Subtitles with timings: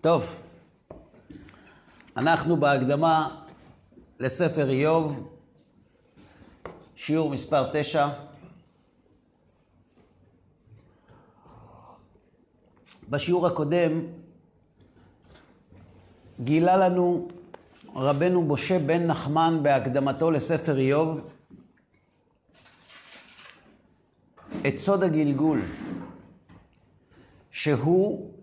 [0.00, 0.42] טוב,
[2.16, 3.40] אנחנו בהקדמה
[4.20, 5.36] לספר איוב,
[6.96, 8.08] שיעור מספר תשע.
[13.10, 14.00] בשיעור הקודם
[16.40, 17.28] גילה לנו
[17.94, 21.30] רבנו משה בן נחמן בהקדמתו לספר איוב
[24.68, 25.62] את סוד הגלגול,
[27.50, 28.39] שהוא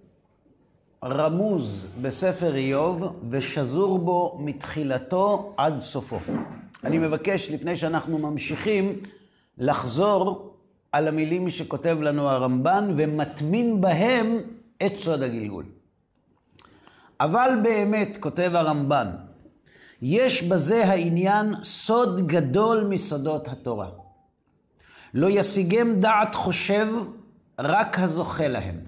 [1.04, 6.20] רמוז בספר איוב ושזור בו מתחילתו עד סופו.
[6.84, 9.00] אני מבקש, לפני שאנחנו ממשיכים,
[9.58, 10.54] לחזור
[10.92, 14.38] על המילים שכותב לנו הרמב"ן ומטמין בהם
[14.86, 15.66] את סוד הגלגול.
[17.20, 19.08] אבל באמת, כותב הרמב"ן,
[20.02, 23.90] יש בזה העניין סוד גדול מסודות התורה.
[25.14, 26.88] לא ישיגם דעת חושב,
[27.60, 28.87] רק הזוכה להם.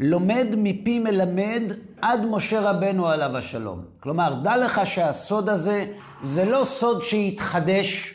[0.00, 1.62] לומד מפי מלמד
[2.02, 3.84] עד משה רבנו עליו השלום.
[4.00, 5.86] כלומר, דע לך שהסוד הזה
[6.22, 8.14] זה לא סוד שהתחדש,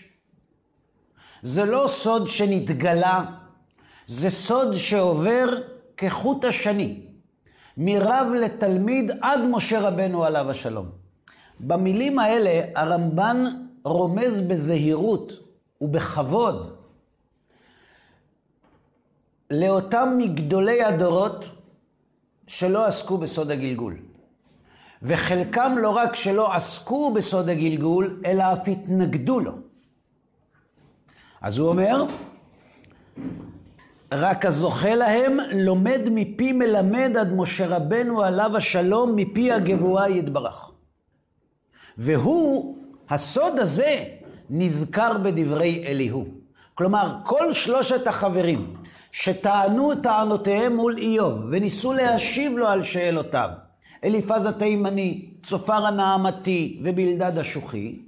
[1.44, 3.24] זה לא סוד שנתגלה,
[4.08, 5.50] זה סוד שעובר
[5.98, 7.02] כחוט השני,
[7.78, 10.90] מרב לתלמיד עד משה רבנו עליו השלום.
[11.60, 13.46] במילים האלה הרמב"ן
[13.84, 15.34] רומז בזהירות
[15.82, 16.78] ובכבוד
[19.52, 21.46] לאותם מגדולי הדורות
[22.48, 23.98] שלא עסקו בסוד הגלגול.
[25.02, 29.52] וחלקם לא רק שלא עסקו בסוד הגלגול, אלא אף התנגדו לו.
[31.42, 32.06] אז הוא אומר,
[34.12, 40.72] רק הזוכה להם לומד מפי מלמד עד משה רבנו עליו השלום מפי הגבוה יתברך.
[41.98, 42.78] והוא,
[43.10, 44.04] הסוד הזה,
[44.50, 46.26] נזכר בדברי אליהו.
[46.76, 48.74] כלומר, כל שלושת החברים
[49.18, 53.50] שטענו את טענותיהם מול איוב וניסו להשיב לו על שאלותיו,
[54.04, 58.00] אליפז התימני, צופר הנעמתי ובלדד השוחי,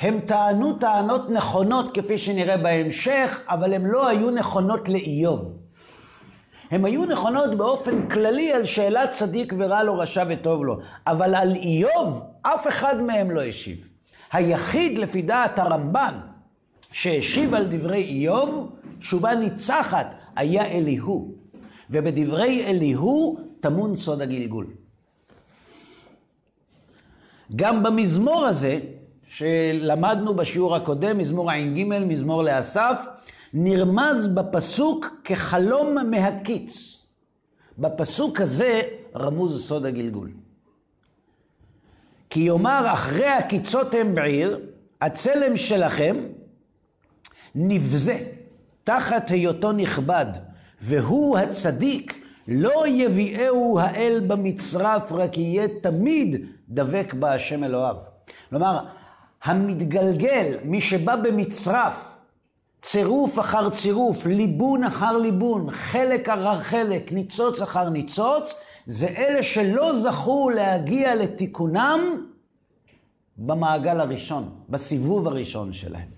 [0.00, 5.58] הם טענו טענות נכונות כפי שנראה בהמשך, אבל הן לא היו נכונות לאיוב.
[6.70, 11.54] הן היו נכונות באופן כללי על שאלת צדיק ורע לו, רשע וטוב לו, אבל על
[11.54, 13.88] איוב אף אחד מהם לא השיב.
[14.32, 16.14] היחיד לפי דעת הרמב"ן
[16.92, 21.34] שהשיב על דברי איוב, תשובה ניצחת, היה אליהו.
[21.90, 24.66] ובדברי אליהו טמון סוד הגלגול.
[27.56, 28.80] גם במזמור הזה,
[29.28, 33.06] שלמדנו בשיעור הקודם, מזמור ע"ג, מזמור לאסף,
[33.54, 37.02] נרמז בפסוק כחלום מהקיץ.
[37.78, 38.80] בפסוק הזה
[39.16, 40.30] רמוז סוד הגלגול.
[42.30, 44.60] כי יאמר אחרי הקיצות הם בעיר,
[45.00, 46.16] הצלם שלכם
[47.54, 48.24] נבזה
[48.86, 50.26] תחת היותו נכבד,
[50.80, 57.96] והוא הצדיק, לא יביאהו האל במצרף, רק יהיה תמיד דבק בהשם אלוהיו.
[58.50, 58.78] כלומר,
[59.44, 62.14] המתגלגל, מי שבא במצרף,
[62.82, 68.54] צירוף אחר צירוף, ליבון אחר ליבון, חלק אחר חלק, ניצוץ אחר ניצוץ,
[68.86, 72.00] זה אלה שלא זכו להגיע לתיקונם
[73.38, 76.15] במעגל הראשון, בסיבוב הראשון שלהם.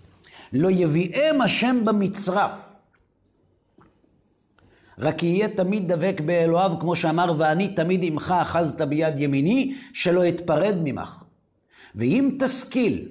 [0.53, 2.69] לא יביאם השם במצרף.
[4.99, 10.77] רק יהיה תמיד דבק באלוהיו, כמו שאמר, ואני תמיד עמך אחזת ביד ימיני, שלא אתפרד
[10.83, 11.23] ממך.
[11.95, 13.09] ואם תשכיל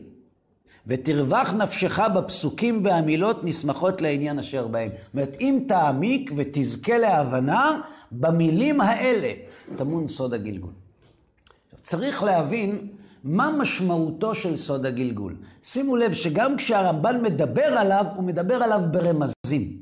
[0.88, 4.90] ותרווח נפשך בפסוקים והמילות נסמכות לעניין אשר בהם.
[4.90, 7.82] זאת אומרת, אם תעמיק ותזכה להבנה,
[8.12, 9.34] במילים האלה
[9.76, 10.72] טמון סוד הגלגול.
[11.84, 12.88] צריך להבין
[13.28, 15.36] מה משמעותו של סוד הגלגול.
[15.64, 19.82] שימו לב שגם כשהרמב"ן מדבר עליו, הוא מדבר עליו ברמזים.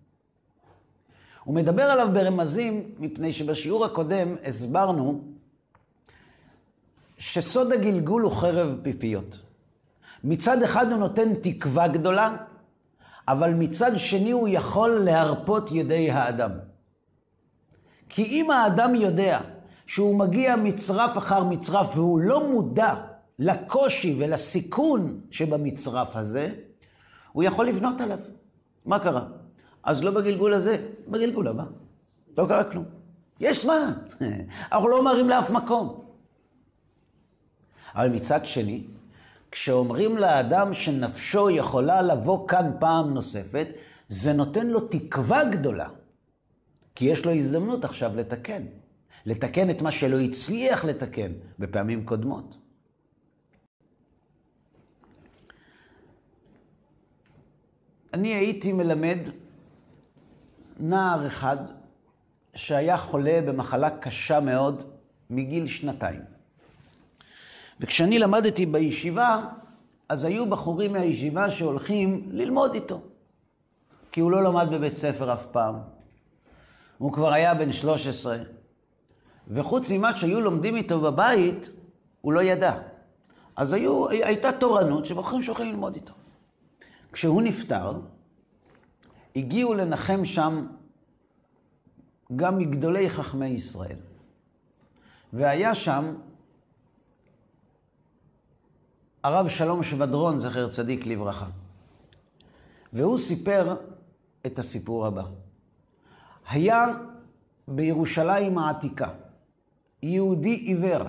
[1.44, 5.22] הוא מדבר עליו ברמזים מפני שבשיעור הקודם הסברנו
[7.18, 9.40] שסוד הגלגול הוא חרב פיפיות.
[10.24, 12.36] מצד אחד הוא נותן תקווה גדולה,
[13.28, 16.52] אבל מצד שני הוא יכול להרפות ידי האדם.
[18.10, 19.40] כי אם האדם יודע
[19.88, 22.96] שהוא מגיע מצרף אחר מצרף והוא לא מודע
[23.40, 26.50] לקושי ולסיכון שבמצרף הזה,
[27.32, 28.20] הוא יכול לבנות עליו.
[28.86, 29.28] מה קרה?
[29.84, 31.64] אז לא בגלגול הזה, בגלגול הבא.
[32.38, 32.86] לא קרה כלום.
[33.40, 33.92] יש זמן,
[34.72, 36.06] אנחנו לא אומרים לאף מקום.
[37.96, 38.84] אבל מצד שני,
[39.52, 43.68] כשאומרים לאדם שנפשו יכולה לבוא כאן פעם נוספת,
[44.10, 45.88] זה נותן לו תקווה גדולה.
[46.96, 48.64] כי יש לו הזדמנות עכשיו לתקן.
[49.26, 52.58] לתקן את מה שלא הצליח לתקן בפעמים קודמות.
[58.16, 59.18] אני הייתי מלמד
[60.80, 61.58] נער אחד
[62.54, 64.84] שהיה חולה במחלה קשה מאוד,
[65.30, 66.22] מגיל שנתיים.
[67.80, 69.42] וכשאני למדתי בישיבה,
[70.10, 73.02] אז היו בחורים מהישיבה שהולכים ללמוד איתו.
[74.12, 75.76] כי הוא לא למד בבית ספר אף פעם.
[76.98, 78.38] הוא כבר היה בן 13.
[79.48, 81.70] וחוץ ממה שהיו לומדים איתו בבית,
[82.22, 82.76] הוא לא ידע.
[83.56, 86.14] אז היו, הייתה תורנות שבחורים שהולכים ללמוד איתו.
[87.12, 88.00] כשהוא נפטר,
[89.36, 90.68] הגיעו לנחם שם
[92.36, 93.98] גם מגדולי חכמי ישראל.
[95.34, 96.16] והיה שם
[99.24, 101.46] הרב שלום שבדרון, זכר צדיק לברכה.
[102.94, 103.76] והוא סיפר
[104.46, 105.24] את הסיפור הבא.
[106.50, 106.86] היה
[107.68, 109.10] בירושלים העתיקה
[110.04, 111.04] יהודי עיוור,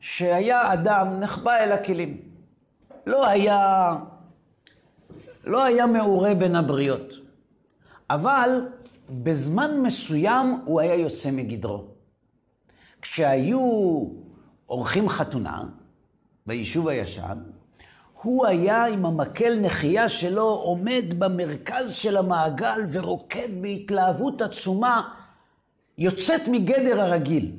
[0.00, 2.20] שהיה אדם נחבא אל הכלים.
[3.06, 3.92] לא היה,
[5.44, 7.12] לא היה מעורה בין הבריות,
[8.10, 8.68] אבל
[9.10, 11.84] בזמן מסוים הוא היה יוצא מגדרו.
[13.02, 13.60] כשהיו
[14.66, 15.62] עורכים חתונה
[16.46, 17.38] ביישוב הישן,
[18.22, 25.08] הוא היה עם המקל נחייה שלו עומד במרכז של המעגל ורוקד בהתלהבות עצומה,
[25.98, 27.52] יוצאת מגדר הרגיל.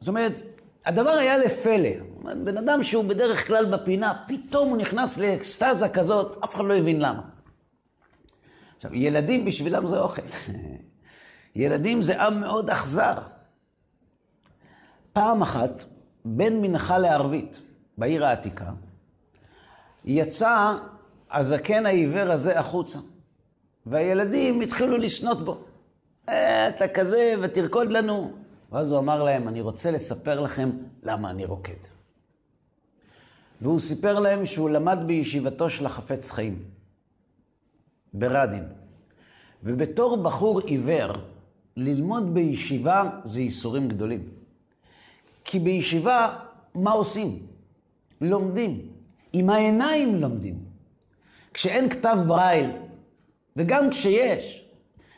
[0.00, 0.42] זאת אומרת,
[0.86, 2.09] הדבר היה לפלא.
[2.22, 7.00] בן אדם שהוא בדרך כלל בפינה, פתאום הוא נכנס לאקסטזה כזאת, אף אחד לא הבין
[7.00, 7.22] למה.
[8.76, 10.22] עכשיו, ילדים בשבילם זה אוכל.
[11.56, 13.14] ילדים זה עם מאוד אכזר.
[15.12, 15.84] פעם אחת,
[16.24, 17.60] בין מנחה לערבית,
[17.98, 18.70] בעיר העתיקה,
[20.04, 20.74] יצא
[21.32, 22.98] הזקן העיוור הזה החוצה,
[23.86, 25.64] והילדים התחילו לשנות בו.
[26.28, 28.32] אה, אתה כזה ותרקוד לנו.
[28.72, 30.70] ואז הוא אמר להם, אני רוצה לספר לכם
[31.02, 31.99] למה אני רוקד.
[33.60, 36.62] והוא סיפר להם שהוא למד בישיבתו של החפץ חיים,
[38.14, 38.64] ברדין.
[39.62, 41.12] ובתור בחור עיוור,
[41.76, 44.28] ללמוד בישיבה זה ייסורים גדולים.
[45.44, 46.38] כי בישיבה,
[46.74, 47.38] מה עושים?
[48.20, 48.88] לומדים.
[49.32, 50.58] עם העיניים לומדים.
[51.54, 52.70] כשאין כתב ברייל,
[53.56, 54.64] וגם כשיש,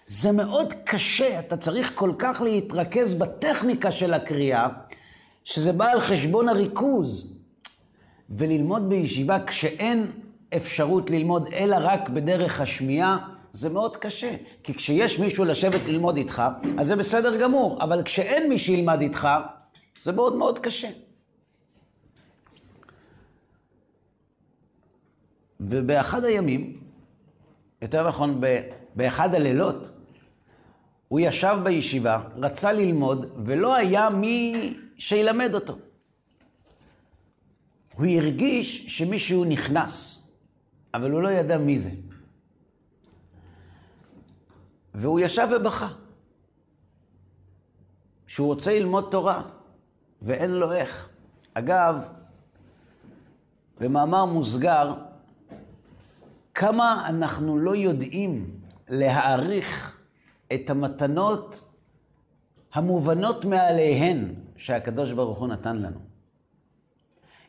[0.07, 4.69] זה מאוד קשה, אתה צריך כל כך להתרכז בטכניקה של הקריאה,
[5.45, 7.32] שזה בא על חשבון הריכוז.
[8.31, 10.07] וללמוד בישיבה כשאין
[10.57, 14.37] אפשרות ללמוד אלא רק בדרך השמיעה, זה מאוד קשה.
[14.63, 16.43] כי כשיש מישהו לשבת ללמוד איתך,
[16.79, 19.29] אז זה בסדר גמור, אבל כשאין מי שילמד איתך,
[20.03, 20.89] זה מאוד מאוד קשה.
[25.61, 26.81] ובאחד הימים,
[27.83, 28.41] יותר נכון,
[28.95, 29.91] באחד הלילות,
[31.09, 35.77] הוא ישב בישיבה, רצה ללמוד, ולא היה מי שילמד אותו.
[37.95, 40.27] הוא הרגיש שמישהו נכנס,
[40.95, 41.91] אבל הוא לא ידע מי זה.
[44.95, 45.89] והוא ישב ובכה.
[48.27, 49.43] שהוא רוצה ללמוד תורה,
[50.23, 51.09] ואין לו איך.
[51.55, 52.09] אגב,
[53.81, 54.95] במאמר מוסגר,
[56.55, 59.99] כמה אנחנו לא יודעים להעריך
[60.55, 61.69] את המתנות
[62.73, 66.12] המובנות מעליהן שהקדוש ברוך הוא נתן לנו.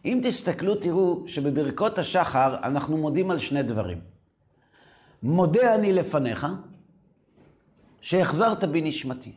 [0.05, 3.99] אם תסתכלו, תראו שבברכות השחר אנחנו מודים על שני דברים.
[5.23, 6.47] מודה אני לפניך,
[8.01, 9.31] שהחזרת בי נשמתי.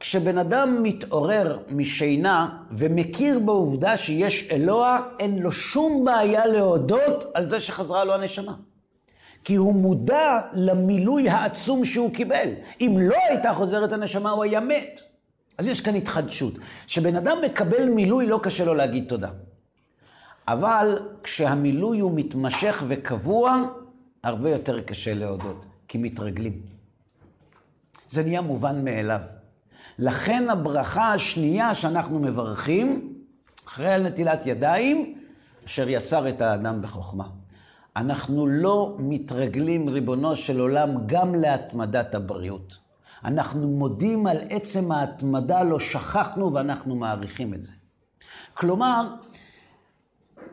[0.00, 7.60] כשבן אדם מתעורר משינה ומכיר בעובדה שיש אלוה, אין לו שום בעיה להודות על זה
[7.60, 8.54] שחזרה לו הנשמה.
[9.44, 12.48] כי הוא מודע למילוי העצום שהוא קיבל.
[12.80, 15.00] אם לא הייתה חוזרת הנשמה, הוא היה מת.
[15.58, 16.54] אז יש כאן התחדשות.
[16.86, 19.28] כשבן אדם מקבל מילוי, לא קשה לו להגיד תודה.
[20.48, 23.62] אבל כשהמילוי הוא מתמשך וקבוע,
[24.22, 26.60] הרבה יותר קשה להודות, כי מתרגלים.
[28.08, 29.20] זה נהיה מובן מאליו.
[29.98, 33.14] לכן הברכה השנייה שאנחנו מברכים,
[33.68, 35.18] אחרי נטילת ידיים,
[35.66, 37.24] אשר יצר את האדם בחוכמה.
[37.96, 42.76] אנחנו לא מתרגלים, ריבונו של עולם, גם להתמדת הבריאות.
[43.24, 47.72] אנחנו מודים על עצם ההתמדה, לא שכחנו ואנחנו מעריכים את זה.
[48.54, 49.14] כלומר,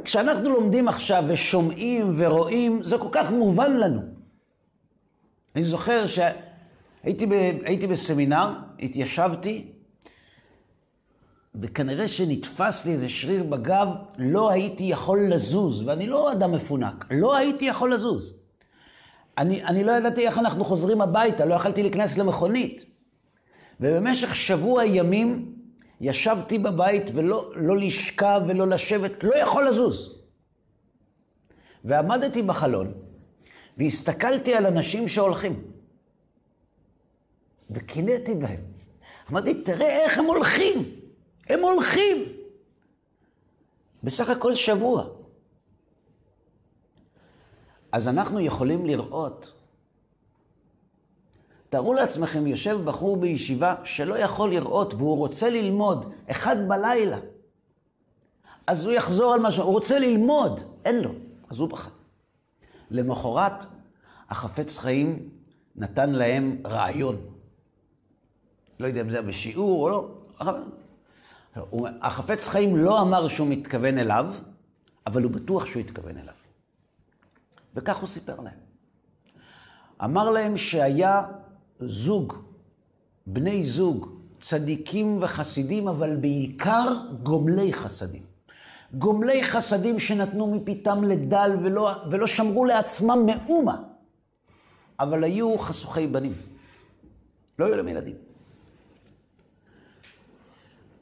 [0.03, 4.01] כשאנחנו לומדים עכשיו ושומעים ורואים, זה כל כך מובן לנו.
[5.55, 7.31] אני זוכר שהייתי ב,
[7.65, 9.65] הייתי בסמינר, התיישבתי,
[11.55, 17.35] וכנראה שנתפס לי איזה שריר בגב, לא הייתי יכול לזוז, ואני לא אדם מפונק, לא
[17.37, 18.39] הייתי יכול לזוז.
[19.37, 22.85] אני, אני לא ידעתי איך אנחנו חוזרים הביתה, לא יכלתי להיכנס למכונית.
[23.79, 25.52] ובמשך שבוע ימים
[26.03, 30.19] ישבתי בבית ולא לא לשכב ולא לשבת, לא יכול לזוז.
[31.83, 32.93] ועמדתי בחלון
[33.77, 35.71] והסתכלתי על אנשים שהולכים.
[37.69, 38.61] וקינאתי בהם.
[39.31, 40.99] אמרתי, תראה איך הם הולכים.
[41.49, 42.17] הם הולכים.
[44.03, 45.09] בסך הכל שבוע.
[47.91, 49.53] אז אנחנו יכולים לראות,
[51.73, 57.17] תארו לעצמכם, יושב בחור בישיבה שלא יכול לראות והוא רוצה ללמוד, אחד בלילה.
[58.67, 61.11] אז הוא יחזור על משהו, הוא רוצה ללמוד, אין לו,
[61.49, 61.89] אז הוא בכה.
[62.91, 63.65] למחרת,
[64.29, 65.29] החפץ חיים
[65.75, 67.15] נתן להם רעיון.
[68.79, 70.09] לא יודע אם זה היה בשיעור או לא.
[72.01, 74.33] החפץ חיים לא אמר שהוא מתכוון אליו,
[75.07, 76.35] אבל הוא בטוח שהוא התכוון אליו.
[77.75, 78.59] וכך הוא סיפר להם.
[80.03, 81.23] אמר להם שהיה
[81.87, 82.33] זוג,
[83.27, 84.09] בני זוג,
[84.41, 88.23] צדיקים וחסידים, אבל בעיקר גומלי חסדים.
[88.93, 93.83] גומלי חסדים שנתנו מפיתם לדל ולא, ולא שמרו לעצמם מאומה,
[94.99, 96.33] אבל היו חשוכי בנים.
[97.59, 98.15] לא היו להם ילדים.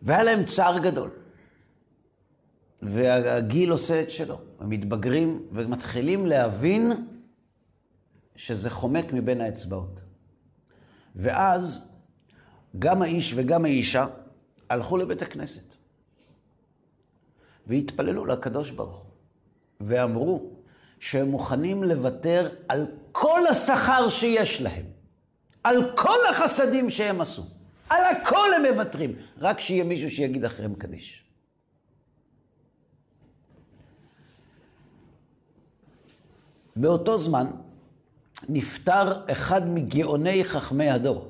[0.01, 1.09] והיה להם צער גדול.
[2.81, 4.39] והגיל עושה את שלו.
[4.59, 6.91] הם מתבגרים ומתחילים להבין
[8.35, 10.01] שזה חומק מבין האצבעות.
[11.15, 11.87] ואז
[12.79, 14.05] גם האיש וגם האישה
[14.69, 15.75] הלכו לבית הכנסת.
[17.67, 19.11] והתפללו לקדוש ברוך הוא.
[19.81, 20.49] ואמרו
[20.99, 24.85] שהם מוכנים לוותר על כל השכר שיש להם,
[25.63, 27.43] על כל החסדים שהם עשו.
[27.89, 31.23] על הכל הם מוותרים, רק שיהיה מישהו שיגיד אחריהם קדיש.
[36.75, 37.47] באותו זמן
[38.49, 41.27] נפטר אחד מגאוני חכמי הדור,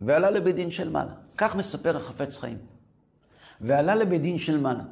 [0.00, 1.12] ועלה לבית דין של מעלה.
[1.36, 2.58] כך מספר החפץ חיים.
[3.60, 4.82] ועלה לבית דין של מעלה.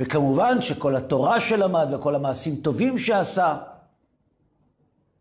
[0.00, 3.58] וכמובן שכל התורה שלמד וכל המעשים טובים שעשה,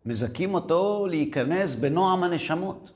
[0.06, 2.92] מזכים אותו להיכנס בנועם הנשמות.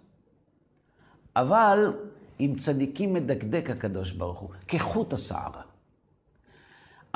[1.36, 1.94] אבל
[2.40, 5.62] עם צדיקים מדקדק הקדוש ברוך הוא, כחוט השערה.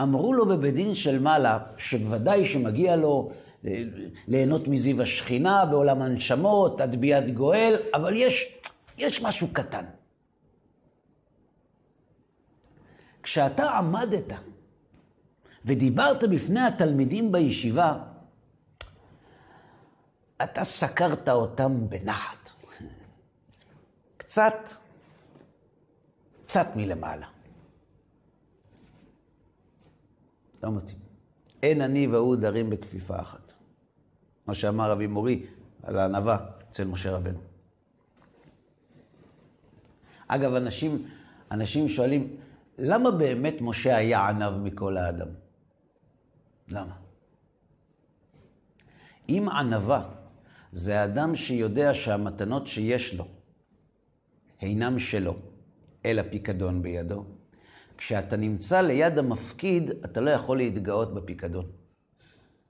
[0.01, 3.31] אמרו לו בבית דין של מעלה, שוודאי שמגיע לו
[4.27, 8.57] ליהנות מזיו השכינה בעולם הנשמות, עד ביאת גואל, אבל יש,
[8.97, 9.85] יש משהו קטן.
[13.23, 14.33] כשאתה עמדת
[15.65, 17.97] ודיברת בפני התלמידים בישיבה,
[20.43, 22.49] אתה סקרת אותם בנחת.
[24.17, 24.53] קצת,
[26.45, 27.27] קצת מלמעלה.
[30.63, 30.99] לא מתאים.
[31.63, 33.40] אין אני והוא דרים בכפיפה אחת.
[34.47, 35.45] מה שאמר אבי מורי
[35.83, 36.37] על הענווה
[36.69, 37.39] אצל משה רבנו.
[40.27, 41.07] אגב, אנשים,
[41.51, 42.35] אנשים שואלים,
[42.77, 45.27] למה באמת משה היה ענב מכל האדם?
[46.67, 46.95] למה?
[49.29, 50.09] אם ענווה
[50.71, 53.27] זה אדם שיודע שהמתנות שיש לו
[54.61, 55.35] אינם שלו,
[56.05, 57.25] אלא פיקדון בידו.
[57.97, 61.65] כשאתה נמצא ליד המפקיד, אתה לא יכול להתגאות בפיקדון.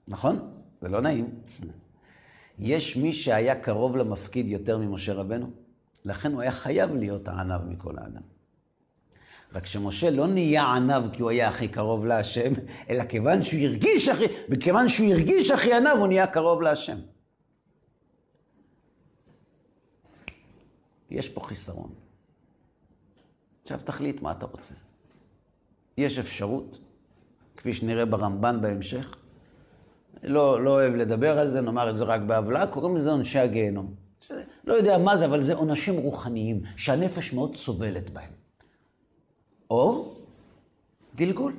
[0.08, 0.61] נכון?
[0.82, 1.30] זה לא נעים.
[2.58, 5.50] יש מי שהיה קרוב למפקיד יותר ממשה רבנו,
[6.04, 8.22] לכן הוא היה חייב להיות הענב מכל האדם.
[9.52, 12.52] רק שמשה לא נהיה ענב כי הוא היה הכי קרוב להשם,
[12.88, 16.98] אלא כיוון שהוא הרגיש הכי, וכיוון שהוא הרגיש הכי ענב, הוא נהיה קרוב להשם.
[21.10, 21.94] יש פה חיסרון.
[23.62, 24.74] עכשיו תחליט מה אתה רוצה.
[25.96, 26.78] יש אפשרות,
[27.56, 29.21] כפי שנראה ברמב"ן בהמשך,
[30.22, 33.94] לא, לא אוהב לדבר על זה, נאמר את זה רק בהבלעה, קוראים לזה עונשי הגיהנום.
[34.64, 38.30] לא יודע מה זה, אבל זה עונשים רוחניים, שהנפש מאוד סובלת בהם.
[39.70, 40.14] או
[41.16, 41.52] גלגול.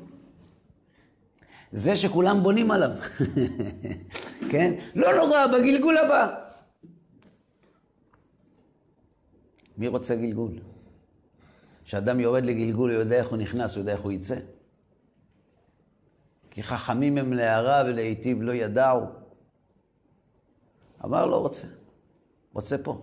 [1.72, 2.92] זה שכולם בונים עליו,
[4.52, 4.74] כן?
[4.96, 6.36] לא נורא, בגלגול הבא.
[9.78, 10.52] מי רוצה גלגול?
[11.86, 14.36] כשאדם יורד לגלגול, הוא יודע איך הוא נכנס, הוא יודע איך הוא יצא.
[16.54, 19.02] כי חכמים הם להרע ולהיטיב לא ידעו.
[21.06, 21.68] אמר לא רוצה,
[22.54, 23.02] רוצה פה.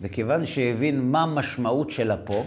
[0.00, 2.44] וכיוון שהבין מה המשמעות של הפה,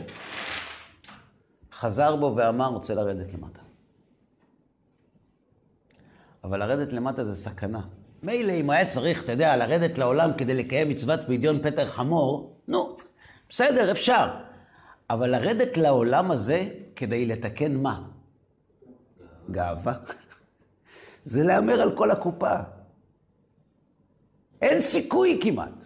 [1.73, 3.59] חזר בו ואמר, רוצה לרדת למטה.
[6.43, 7.81] אבל לרדת למטה זה סכנה.
[8.23, 12.97] מילא אם היה צריך, אתה יודע, לרדת לעולם כדי לקיים מצוות פדיון פטר חמור, נו,
[13.49, 14.27] בסדר, אפשר.
[15.09, 18.12] אבל לרדת לעולם הזה כדי לתקן מה?
[19.51, 19.93] גאווה.
[21.23, 22.55] זה להמר על כל הקופה.
[24.61, 25.85] אין סיכוי כמעט.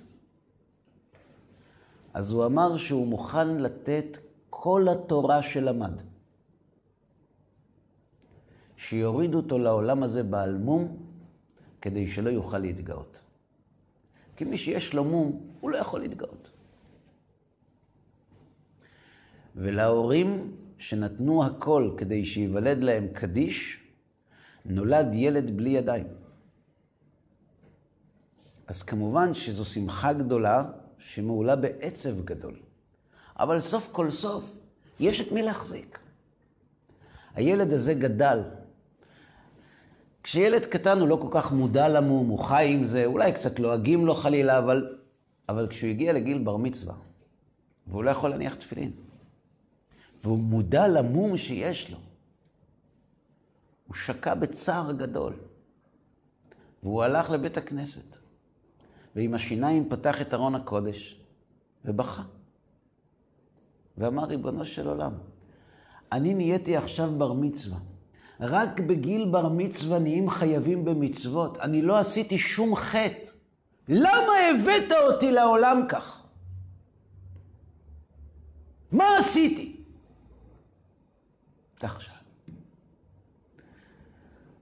[2.13, 4.17] אז הוא אמר שהוא מוכן לתת
[4.49, 6.01] כל התורה שלמד.
[8.75, 10.97] שיורידו אותו לעולם הזה בעל מום,
[11.81, 13.21] כדי שלא יוכל להתגאות.
[14.35, 16.51] כי מי שיש לו מום, הוא לא יכול להתגאות.
[19.55, 23.79] ולהורים שנתנו הכל כדי שייוולד להם קדיש,
[24.65, 26.07] נולד ילד בלי ידיים.
[28.67, 30.63] אז כמובן שזו שמחה גדולה
[30.97, 32.55] שמעולה בעצב גדול.
[33.39, 34.43] אבל סוף כל סוף,
[34.99, 35.99] יש את מי להחזיק.
[37.35, 38.41] הילד הזה גדל.
[40.23, 44.05] כשילד קטן הוא לא כל כך מודע למום, הוא חי עם זה, אולי קצת לועגים
[44.05, 44.97] לו חלילה, אבל,
[45.49, 46.95] אבל כשהוא הגיע לגיל בר מצווה,
[47.87, 48.91] והוא לא יכול להניח תפילין,
[50.23, 51.97] והוא מודע למום שיש לו,
[53.87, 55.33] הוא שקע בצער גדול,
[56.83, 58.17] והוא הלך לבית הכנסת,
[59.15, 61.21] ועם השיניים פתח את ארון הקודש,
[61.85, 62.23] ובכה.
[63.97, 65.13] ואמר, ריבונו של עולם,
[66.11, 67.77] אני נהייתי עכשיו בר מצווה.
[68.39, 71.57] רק בגיל בר מצווה נהיים חייבים במצוות.
[71.57, 73.29] אני לא עשיתי שום חטא.
[73.89, 76.23] למה הבאת אותי לעולם כך?
[78.91, 79.66] מה עשיתי?
[81.79, 82.13] שאל.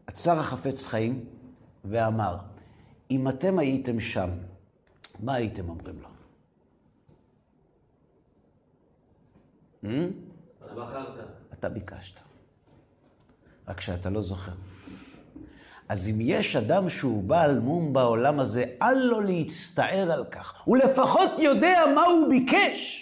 [0.07, 1.25] עצר החפץ חיים
[1.85, 2.37] ואמר,
[3.11, 4.29] אם אתם הייתם שם,
[5.19, 6.09] מה הייתם אומרים לו?
[10.65, 11.27] אתה בחרת.
[11.53, 12.19] אתה ביקשת.
[13.67, 14.51] רק שאתה לא זוכר.
[15.89, 20.61] אז אם יש אדם שהוא בעל מום בעולם הזה, אל לו להצטער על כך.
[20.65, 23.01] הוא לפחות יודע מה הוא ביקש.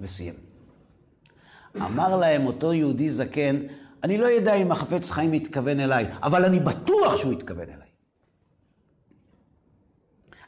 [0.00, 0.45] וסיים.
[1.80, 3.56] אמר להם אותו יהודי זקן,
[4.04, 7.88] אני לא יודע אם החפץ חיים התכוון אליי, אבל אני בטוח שהוא התכוון אליי.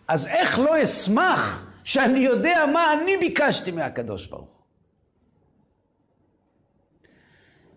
[0.09, 4.63] אז איך לא אשמח שאני יודע מה אני ביקשתי מהקדוש ברוך?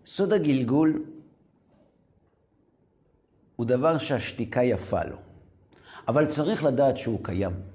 [0.06, 1.04] סוד הגלגול
[3.56, 5.16] הוא דבר שהשתיקה יפה לו,
[6.08, 7.71] אבל צריך לדעת שהוא קיים.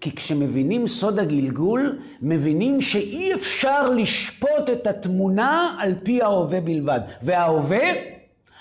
[0.00, 7.00] כי כשמבינים סוד הגלגול, מבינים שאי אפשר לשפוט את התמונה על פי ההווה בלבד.
[7.22, 7.86] וההווה,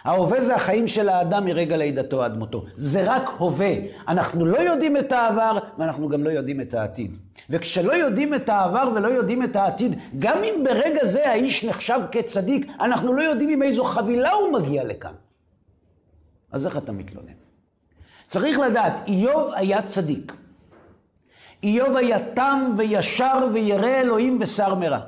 [0.04, 2.65] ההווה זה החיים של האדם מרגע לידתו עד מותו.
[2.76, 3.73] זה רק הווה.
[4.08, 7.17] אנחנו לא יודעים את העבר, ואנחנו גם לא יודעים את העתיד.
[7.50, 12.67] וכשלא יודעים את העבר ולא יודעים את העתיד, גם אם ברגע זה האיש נחשב כצדיק,
[12.82, 15.13] אנחנו לא יודעים עם איזו חבילה הוא מגיע לכאן.
[16.52, 17.28] אז איך אתה מתלונן?
[18.28, 20.34] צריך לדעת, איוב היה צדיק.
[21.63, 25.00] איוב היה תם וישר וירא אלוהים ושר מרע.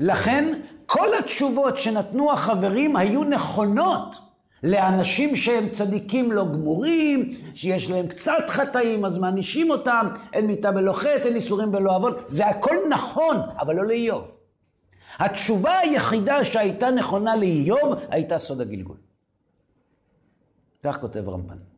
[0.00, 0.52] לכן
[0.86, 4.16] כל התשובות שנתנו החברים היו נכונות
[4.62, 10.92] לאנשים שהם צדיקים לא גמורים, שיש להם קצת חטאים, אז מענישים אותם, אין מיתה בלא
[10.92, 14.32] חטא, אין איסורים בלא עוון, זה הכל נכון, אבל לא לאיוב.
[15.18, 18.96] התשובה היחידה שהייתה נכונה לאיוב הייתה סוד הגלגול.
[20.82, 21.75] כך כותב רמב"ן.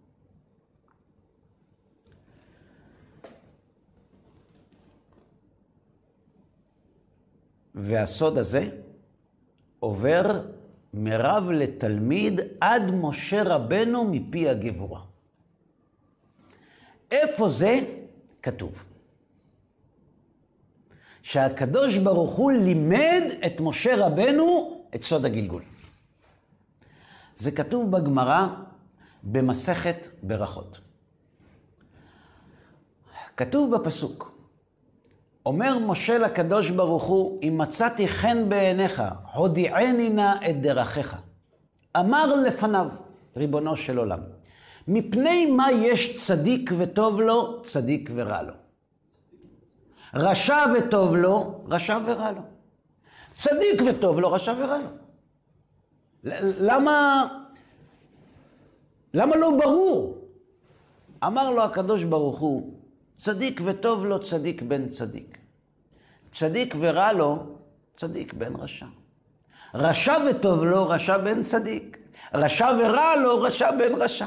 [7.79, 8.69] והסוד הזה
[9.81, 10.43] עובר
[10.95, 15.01] מרב לתלמיד עד משה רבנו מפי הגבורה.
[17.11, 17.81] איפה זה
[18.43, 18.85] כתוב?
[21.23, 25.63] שהקדוש ברוך הוא לימד את משה רבנו את סוד הגלגול.
[27.37, 28.47] זה כתוב בגמרא
[29.23, 30.81] במסכת ברכות.
[33.37, 34.38] כתוב בפסוק,
[35.49, 39.03] אומר משה לקדוש ברוך הוא, אם מצאתי חן בעיניך,
[39.35, 41.17] הודיעני נא את דרכיך.
[41.97, 42.89] אמר לפניו,
[43.37, 44.21] ריבונו של עולם,
[44.89, 48.53] מפני מה יש צדיק וטוב לו, צדיק ורע לו.
[50.15, 52.41] רשע וטוב לו, רשע ורע לו.
[53.37, 54.89] צדיק וטוב לו, רשע ורע לו.
[56.61, 57.29] למה,
[59.15, 60.19] למה לא ברור?
[61.27, 62.73] אמר לו הקדוש ברוך הוא,
[63.19, 65.38] צדיק וטוב לו, צדיק בן צדיק.
[66.33, 67.39] צדיק ורע לו,
[67.97, 68.87] צדיק בן רשע.
[69.75, 71.99] רשע וטוב לו, רשע בן צדיק.
[72.35, 74.27] רשע ורע לו, רשע בן רשע.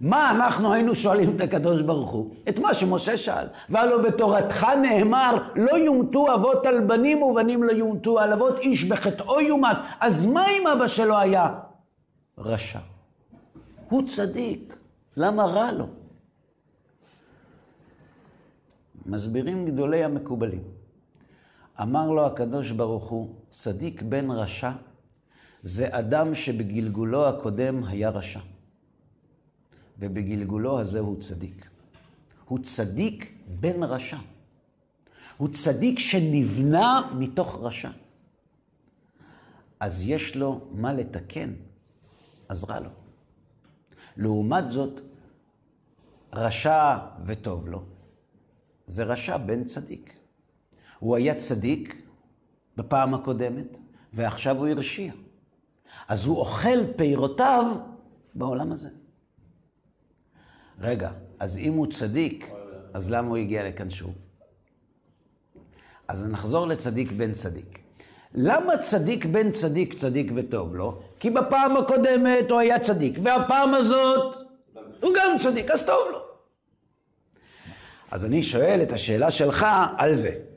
[0.00, 2.34] מה אנחנו היינו שואלים את הקדוש ברוך הוא?
[2.48, 3.46] את מה שמשה שאל.
[3.68, 9.40] והלא בתורתך נאמר, לא יומתו אבות על בנים ובנים לא יומתו על אבות, איש בחטאו
[9.40, 9.76] יומת.
[10.00, 11.48] אז מה אם אבא שלו היה
[12.38, 12.78] רשע?
[13.88, 14.76] הוא צדיק,
[15.16, 15.86] למה רע לו?
[19.06, 20.79] מסבירים גדולי המקובלים.
[21.82, 24.70] אמר לו הקדוש ברוך הוא, צדיק בן רשע
[25.62, 28.40] זה אדם שבגלגולו הקודם היה רשע.
[29.98, 31.68] ובגלגולו הזה הוא צדיק.
[32.44, 34.18] הוא צדיק בן רשע.
[35.36, 37.90] הוא צדיק שנבנה מתוך רשע.
[39.80, 41.52] אז יש לו מה לתקן,
[42.48, 42.90] אז רע לו.
[44.16, 45.00] לעומת זאת,
[46.32, 47.82] רשע וטוב לו,
[48.86, 50.19] זה רשע בן צדיק.
[51.00, 52.02] הוא היה צדיק
[52.76, 53.78] בפעם הקודמת,
[54.12, 55.12] ועכשיו הוא הרשיע.
[56.08, 57.64] אז הוא אוכל פירותיו
[58.34, 58.88] בעולם הזה.
[60.80, 62.50] רגע, אז אם הוא צדיק,
[62.94, 64.14] אז למה הוא הגיע לכאן שוב?
[66.08, 67.78] אז נחזור לצדיק בן צדיק.
[68.34, 71.02] למה צדיק בן צדיק צדיק וטוב לו?
[71.18, 74.36] כי בפעם הקודמת הוא היה צדיק, והפעם הזאת
[75.02, 76.18] הוא גם צדיק, אז טוב לו.
[78.10, 80.49] אז אני שואל את השאלה שלך על זה.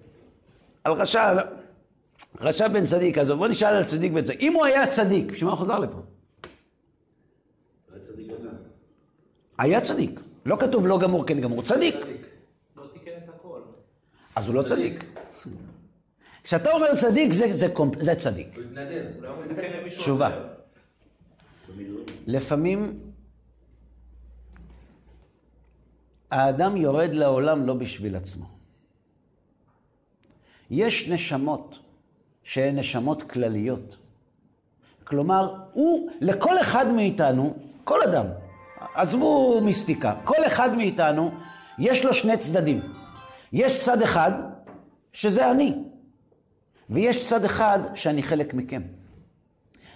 [0.83, 1.33] על רשע,
[2.39, 4.41] רשע בן צדיק, אז בוא נשאל על צדיק בן צדיק.
[4.41, 6.01] אם הוא היה צדיק, בשביל מה הוא חזר לפה?
[9.57, 10.19] היה צדיק.
[10.45, 11.95] לא כתוב לא גמור כן גמור, צדיק.
[12.77, 12.83] לא.
[14.35, 15.03] אז הוא לא צדיק.
[16.43, 17.67] כשאתה אומר צדיק, זה, זה.
[17.99, 18.57] זה צדיק.
[19.79, 20.29] למישהו תשובה.
[22.27, 22.99] לפעמים
[26.31, 28.45] האדם יורד לעולם לא בשביל עצמו.
[30.69, 31.79] יש נשמות
[32.43, 33.97] שהן נשמות כלליות.
[35.03, 38.25] כלומר, הוא, לכל אחד מאיתנו, כל אדם,
[38.95, 41.31] עזבו מיסטיקה, כל אחד מאיתנו
[41.79, 42.81] יש לו שני צדדים.
[43.53, 44.31] יש צד אחד
[45.13, 45.73] שזה אני,
[46.89, 48.81] ויש צד אחד שאני חלק מכם.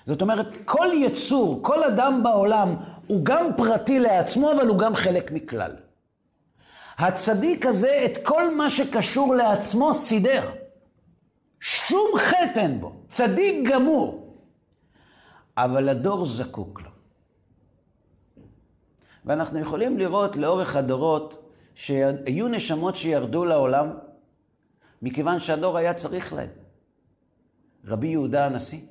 [0.05, 2.75] זאת אומרת, כל יצור, כל אדם בעולם,
[3.07, 5.71] הוא גם פרטי לעצמו, אבל הוא גם חלק מכלל.
[6.97, 10.51] הצדיק הזה, את כל מה שקשור לעצמו, סידר.
[11.59, 12.95] שום חטא אין בו.
[13.09, 14.37] צדיק גמור.
[15.57, 16.89] אבל הדור זקוק לו.
[19.25, 23.89] ואנחנו יכולים לראות לאורך הדורות שהיו נשמות שירדו לעולם
[25.01, 26.49] מכיוון שהדור היה צריך להם.
[27.85, 28.81] רבי יהודה הנשיא.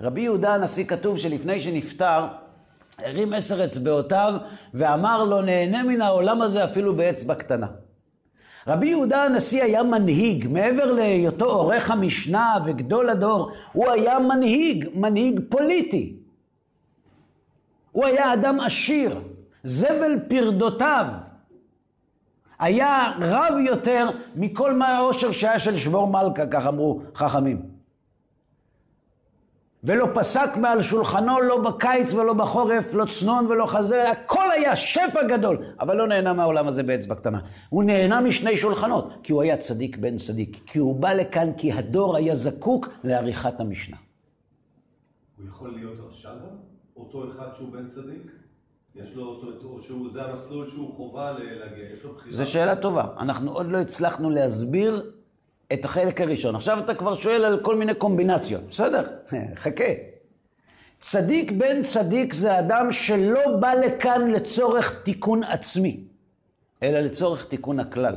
[0.00, 2.26] רבי יהודה הנשיא כתוב שלפני שנפטר,
[2.98, 4.34] הרים עשר אצבעותיו
[4.74, 7.66] ואמר לו, נהנה מן העולם הזה אפילו באצבע קטנה.
[8.66, 15.40] רבי יהודה הנשיא היה מנהיג, מעבר להיותו עורך המשנה וגדול הדור, הוא היה מנהיג, מנהיג
[15.48, 16.16] פוליטי.
[17.92, 19.20] הוא היה אדם עשיר,
[19.64, 21.06] זבל פרדותיו.
[22.58, 27.71] היה רב יותר מכל מה העושר שהיה של שבור מלכה, כך אמרו חכמים.
[29.84, 35.22] ולא פסק מעל שולחנו, לא בקיץ ולא בחורף, לא צנון ולא חזר, הכל היה שפע
[35.28, 37.40] גדול, אבל לא נהנה מהעולם הזה באצבע קטנה.
[37.68, 41.72] הוא נהנה משני שולחנות, כי הוא היה צדיק בן צדיק, כי הוא בא לכאן כי
[41.72, 43.96] הדור היה זקוק לעריכת המשנה.
[45.38, 46.56] הוא יכול להיות רשע גם?
[46.96, 48.32] אותו אחד שהוא בן צדיק?
[48.94, 52.36] יש לו, או שהוא, זה המסלול שהוא חובה להגיע, יש לו בחירה.
[52.36, 53.06] זו שאלה טובה.
[53.18, 55.12] אנחנו עוד לא הצלחנו להסביר
[55.72, 56.54] את החלק הראשון.
[56.54, 58.62] עכשיו אתה כבר שואל על כל מיני קומבינציות.
[58.68, 59.02] בסדר,
[59.62, 59.92] חכה.
[61.00, 66.00] צדיק בן צדיק זה אדם שלא בא לכאן לצורך תיקון עצמי,
[66.82, 68.16] אלא לצורך תיקון הכלל.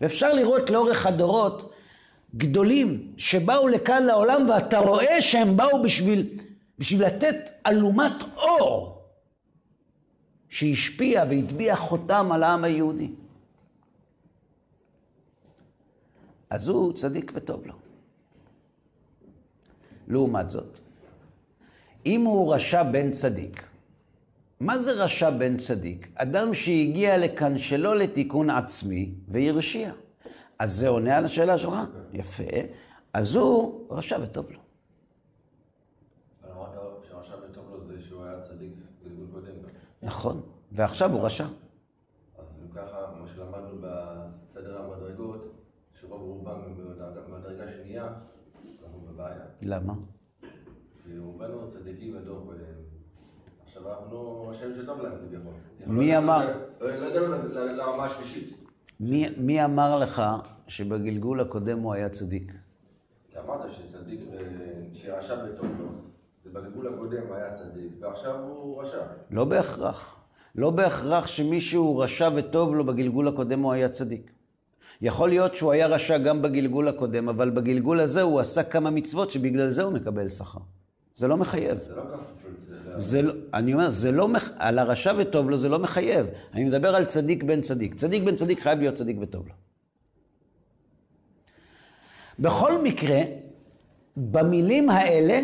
[0.00, 1.72] ואפשר לראות לאורך הדורות
[2.36, 6.26] גדולים שבאו לכאן לעולם ואתה רואה שהם באו בשביל,
[6.78, 9.02] בשביל לתת אלומת אור
[10.48, 13.10] שהשפיע והטביע חותם על העם היהודי.
[16.56, 17.74] אז הוא צדיק וטוב לו.
[20.08, 20.78] לעומת זאת,
[22.06, 23.64] אם הוא רשע בן צדיק,
[24.60, 26.08] מה זה רשע בן צדיק?
[26.14, 29.92] אדם שהגיע לכאן שלא לתיקון עצמי והרשיע.
[30.58, 31.74] אז זה עונה על השאלה שלך?
[32.12, 32.44] יפה.
[33.12, 34.60] אז הוא רשע וטוב לו.
[40.02, 40.40] נכון.
[40.72, 41.44] ועכשיו הוא רשע.
[41.44, 45.56] אז אם ככה, מה שלמדנו בסדר המדרגות,
[46.00, 46.74] שרוב רובם הם
[47.28, 48.08] במדרגה שנייה,
[48.84, 49.44] אנחנו בבעיה.
[49.62, 49.94] למה?
[51.04, 52.52] כי רובנו צדיקים בדור.
[53.66, 55.52] עכשיו אנחנו אשמים שטוב להם כביכול.
[55.86, 56.46] מי אמר?
[56.80, 58.56] לא לא הגענו לרמה השלישית.
[59.00, 60.22] מי, אמר לך
[60.68, 62.52] שבגלגול הקודם הוא היה צדיק?
[63.30, 64.36] כי אמרת שצדיק, ו-
[64.92, 65.86] שרשע וטוב לו,
[66.44, 69.02] זה בגלגול הקודם היה צדיק, ועכשיו הוא רשע.
[69.30, 70.16] לא בהכרח.
[70.54, 74.30] לא בהכרח שמישהו רשע וטוב לו בגלגול הקודם הוא היה צדיק.
[75.02, 79.30] יכול להיות שהוא היה רשע גם בגלגול הקודם, אבל בגלגול הזה הוא עשה כמה מצוות
[79.30, 80.58] שבגלל זה הוא מקבל שכר.
[81.14, 81.78] זה לא מחייב.
[81.88, 82.98] זה לא כפוף לזה.
[83.00, 86.26] זה לא, אני אומר, זה לא, מח- על הרשע וטוב לו זה לא מחייב.
[86.54, 87.94] אני מדבר על צדיק בן צדיק.
[87.94, 89.52] צדיק בן צדיק חייב להיות צדיק וטוב לו.
[92.38, 93.20] בכל מקרה,
[94.16, 95.40] במילים האלה,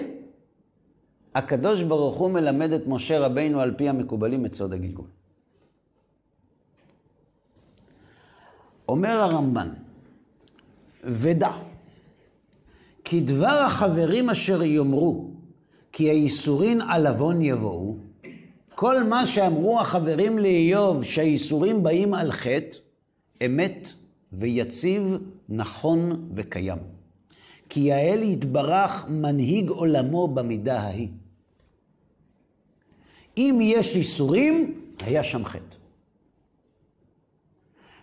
[1.35, 5.07] הקדוש ברוך הוא מלמד את משה רבינו על פי המקובלים את סוד הגלגול.
[8.93, 9.69] אומר הרמב"ן,
[11.05, 11.53] ודע,
[13.05, 15.31] כי דבר החברים אשר יאמרו,
[15.93, 17.97] כי הייסורין על עוון יבואו,
[18.75, 22.77] כל מה שאמרו החברים לאיוב שהייסורים באים על חטא,
[23.47, 23.93] אמת
[24.33, 25.03] ויציב,
[25.49, 26.79] נכון וקיים.
[27.69, 31.09] כי האל יתברך מנהיג עולמו במידה ההיא.
[33.37, 35.82] אם יש איסורים, היה שם חטא.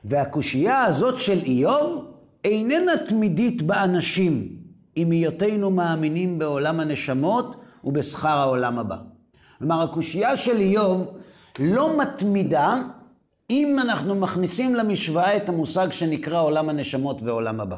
[0.05, 2.05] והקושייה הזאת של איוב
[2.43, 4.55] איננה תמידית באנשים,
[4.95, 8.97] עם היותנו מאמינים בעולם הנשמות ובשכר העולם הבא.
[9.59, 11.07] כלומר, הקושייה של איוב
[11.59, 12.81] לא מתמידה
[13.49, 17.77] אם אנחנו מכניסים למשוואה את המושג שנקרא עולם הנשמות ועולם הבא.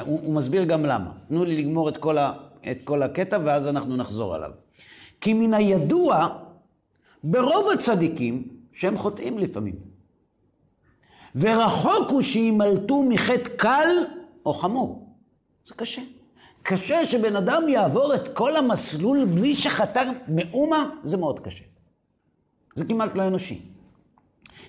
[0.00, 1.10] הוא, הוא מסביר גם למה.
[1.28, 2.32] תנו לי לגמור את כל, ה,
[2.70, 4.50] את כל הקטע ואז אנחנו נחזור עליו.
[5.20, 6.28] כי מן הידוע,
[7.24, 9.91] ברוב הצדיקים, שהם חוטאים לפעמים.
[11.36, 13.88] ורחוק הוא שימלטו מחטא קל
[14.46, 15.16] או חמור.
[15.66, 16.02] זה קשה.
[16.62, 21.64] קשה שבן אדם יעבור את כל המסלול בלי שחטא מאומה, זה מאוד קשה.
[22.74, 23.60] זה כמעט לא אנושי.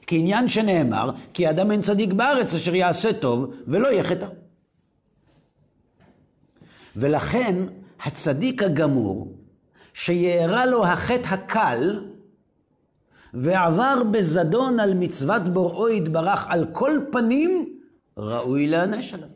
[0.08, 4.28] כעניין שנאמר, כי אדם אין צדיק בארץ אשר יעשה טוב ולא יהיה חטא.
[6.96, 7.56] ולכן
[8.04, 9.34] הצדיק הגמור,
[9.94, 12.13] שיארע לו החטא הקל,
[13.34, 17.80] ועבר בזדון על מצוות בוראו יתברך על כל פנים,
[18.18, 19.30] ראוי להענש עליו.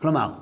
[0.00, 0.32] כלומר,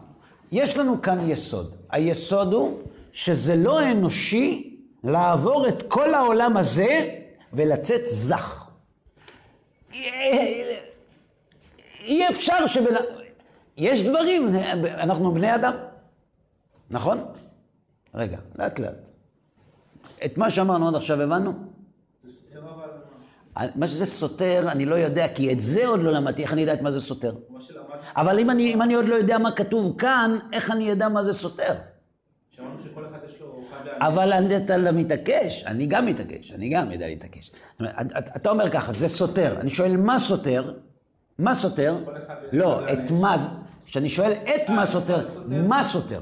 [0.53, 1.77] יש לנו כאן יסוד.
[1.91, 2.79] היסוד הוא
[3.13, 7.19] שזה לא אנושי לעבור את כל העולם הזה
[7.53, 8.71] ולצאת זך.
[12.01, 12.95] אי אפשר שבן...
[13.77, 14.49] יש דברים,
[14.85, 15.73] אנחנו בני אדם,
[16.91, 17.25] נכון?
[18.15, 19.08] רגע, לאט לאט.
[20.25, 21.53] את מה שאמרנו עד עכשיו הבנו?
[23.75, 26.75] מה שזה סותר, אני לא יודע, כי את זה עוד לא למדתי, איך אני יודע
[26.75, 27.35] את מה זה סותר?
[28.17, 31.23] אבל אם אני, אם אני עוד לא יודע מה כתוב כאן, איך אני אדע מה
[31.23, 31.75] זה סותר?
[32.51, 33.65] שמענו שכל אחד יש לו...
[34.01, 37.53] אבל אתה לא מתעקש, אני גם מתעקש, אני גם יודע להתעקש.
[38.37, 39.57] אתה אומר ככה, זה סותר.
[39.61, 40.75] אני שואל, מה סותר?
[41.39, 41.97] מה סותר?
[42.53, 43.37] לא, את מה,
[43.87, 46.21] כשאני שואל את מה סותר, מה סותר?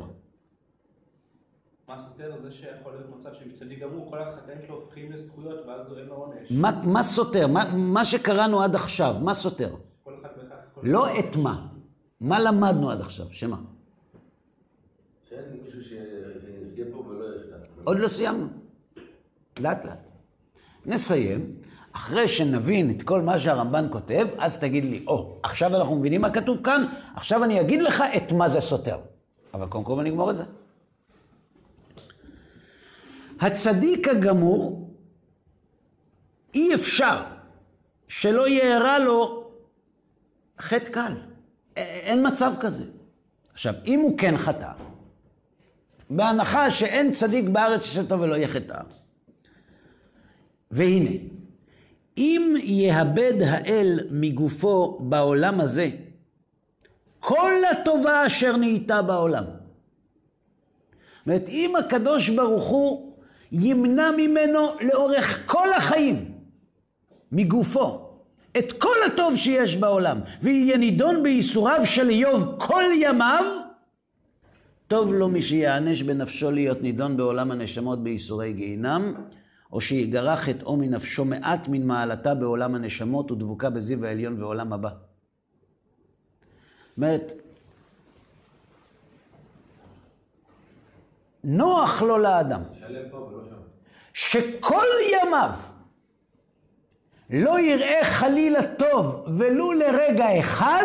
[1.89, 2.33] מה סותר?
[2.43, 6.53] זה שיכול להיות מצב שמצדי גמור, כל החטאים שלו הופכים לזכויות, ואז אין לו עונש.
[6.85, 7.47] מה סותר?
[7.77, 9.75] מה שקראנו עד עכשיו, מה סותר?
[10.05, 10.57] כל אחד ואחד.
[10.83, 11.67] לא את מה.
[12.21, 13.27] מה למדנו עד עכשיו?
[13.31, 13.57] שמה?
[15.29, 17.67] שאין מישהו שיחיה פה ולא יפתח.
[17.85, 18.47] עוד לא סיימנו.
[19.61, 19.99] לאט לאט.
[20.87, 21.57] נסיים.
[21.93, 26.21] אחרי שנבין את כל מה שהרמב"ן כותב, אז תגיד לי, או, oh, עכשיו אנחנו מבינים
[26.21, 28.99] מה כתוב כאן, עכשיו אני אגיד לך את מה זה סותר.
[29.55, 30.45] אבל קודם כל אני אגמור את זה.
[33.41, 34.91] הצדיק הגמור,
[36.55, 37.23] אי אפשר
[38.09, 39.51] שלא יארע לו
[40.61, 41.13] חטא קל.
[41.77, 42.85] אין מצב כזה.
[43.53, 44.73] עכשיו, אם הוא כן חטא,
[46.11, 48.81] בהנחה שאין צדיק בארץ שטוב ולא יהיה חטא,
[50.71, 51.11] והנה,
[52.17, 55.91] אם יאבד האל מגופו בעולם הזה,
[57.21, 59.45] כל הטובה אשר נהייתה בעולם.
[59.45, 63.16] זאת אומרת, אם הקדוש ברוך הוא
[63.53, 66.33] ימנע ממנו לאורך כל החיים,
[67.33, 68.07] מגופו,
[68.59, 73.45] את כל הטוב שיש בעולם, ויהיה נידון בייסוריו של איוב כל ימיו,
[74.89, 79.15] טוב לו מי שיענש בנפשו להיות נידון בעולם הנשמות בייסורי גיהינם,
[79.73, 84.89] או שיגרע חטאו מנפשו מעט מן מעלתה בעולם הנשמות ודבוקה בזיו העליון ועולם הבא.
[84.89, 87.33] זאת אומרת,
[91.47, 92.63] נוח לו לאדם,
[94.13, 95.51] שכל ימיו
[97.31, 100.85] לא יראה חלילה טוב ולו לרגע אחד,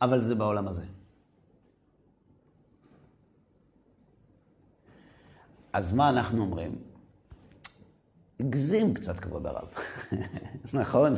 [0.00, 0.84] אבל זה בעולם הזה.
[5.72, 6.78] אז מה אנחנו אומרים?
[8.40, 9.68] הגזים קצת, כבוד הרב.
[10.80, 11.12] נכון?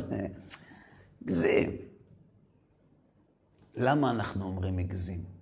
[1.21, 1.77] הגזים.
[3.75, 5.38] למה אנחנו אומרים הגזים?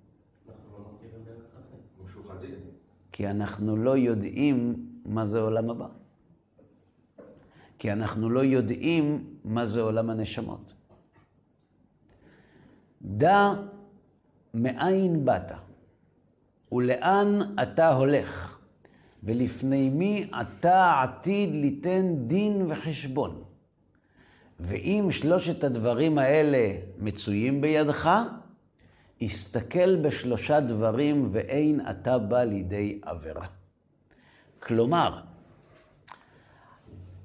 [3.18, 5.88] כי אנחנו לא יודעים מה זה עולם הבא.
[7.80, 10.74] כי אנחנו לא יודעים מה זה עולם הנשמות.
[13.02, 13.54] דע
[14.54, 15.52] מאין באת
[16.72, 18.60] ולאן אתה הולך.
[19.24, 23.44] ולפני מי אתה עתיד ליתן דין וחשבון.
[24.60, 28.10] ואם שלושת הדברים האלה מצויים בידך,
[29.22, 33.48] הסתכל בשלושה דברים ואין אתה בא לידי עבירה.
[34.60, 35.22] כלומר,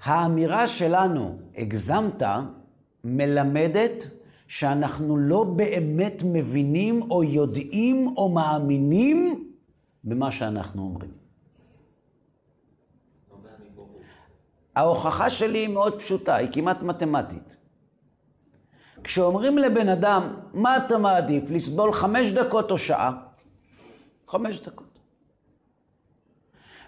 [0.02, 2.22] האמירה שלנו, הגזמת,
[3.05, 4.07] מלמדת
[4.48, 9.48] שאנחנו לא באמת מבינים או יודעים או מאמינים
[10.05, 11.11] במה שאנחנו אומרים.
[14.76, 17.57] ההוכחה שלי היא מאוד פשוטה, היא כמעט מתמטית.
[19.04, 23.12] כשאומרים לבן אדם, מה אתה מעדיף, לסבול חמש דקות או שעה?
[24.28, 24.98] חמש דקות.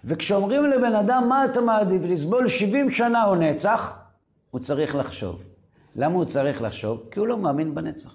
[0.05, 3.99] וכשאומרים לבן אדם, מה אתה מעדיף, לסבול 70 שנה או נצח?
[4.51, 5.43] הוא צריך לחשוב.
[5.97, 7.03] למה הוא צריך לחשוב?
[7.11, 8.15] כי הוא לא מאמין בנצח.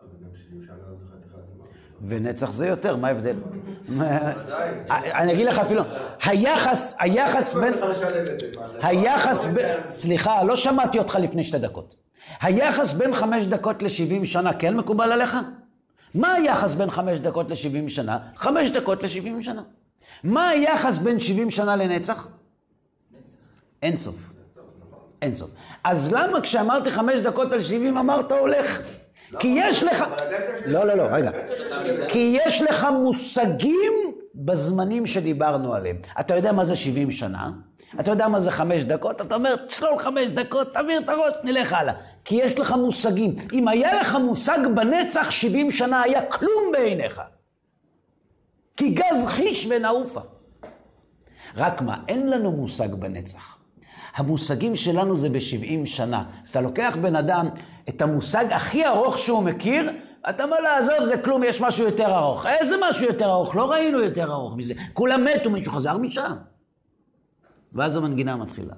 [0.00, 1.66] אבל גם 70 שנה זה חתיכת זמן.
[2.02, 3.36] ונצח זה יותר, מה ההבדל?
[4.90, 5.82] אני אגיד לך אפילו,
[6.24, 7.72] היחס, היחס בין...
[8.82, 9.80] היחס בין...
[9.90, 11.94] סליחה, לא שמעתי אותך לפני שתי דקות.
[12.40, 15.36] היחס בין חמש דקות לשבעים שנה כן מקובל עליך?
[16.14, 18.18] מה היחס בין חמש דקות לשבעים שנה?
[18.36, 19.62] חמש דקות לשבעים שנה.
[20.24, 22.28] מה היחס בין שבעים שנה לנצח?
[23.82, 24.14] אין סוף.
[25.22, 25.50] אין סוף.
[25.84, 28.82] אז למה כשאמרתי חמש דקות על שבעים אמרת הולך?
[29.38, 30.04] כי יש לך...
[30.66, 31.30] לא, לא, לא, רגע.
[32.08, 33.92] כי יש לך מושגים
[34.44, 35.96] בזמנים שדיברנו עליהם.
[36.20, 37.50] אתה יודע מה זה 70 שנה?
[38.00, 39.20] אתה יודע מה זה חמש דקות?
[39.20, 41.94] אתה אומר, צלול חמש דקות, תעביר את הראש, נלך הלאה.
[42.24, 43.34] כי יש לך מושגים.
[43.52, 47.20] אם היה לך מושג בנצח, 70 שנה היה כלום בעיניך.
[48.76, 50.20] כי גז חיש ונעופה.
[51.56, 53.56] רק מה, אין לנו מושג בנצח.
[54.16, 56.24] המושגים שלנו זה ב-70 שנה.
[56.44, 57.48] אז אתה לוקח בן אדם
[57.88, 59.92] את המושג הכי ארוך שהוא מכיר,
[60.28, 62.46] אתה אומר לה, עזוב, זה כלום, יש משהו יותר ארוך.
[62.46, 63.56] איזה משהו יותר ארוך?
[63.56, 64.74] לא ראינו יותר ארוך מזה.
[64.92, 66.36] כולם מתו, מישהו חזר משם.
[67.72, 68.74] ואז המנגינה מתחילה.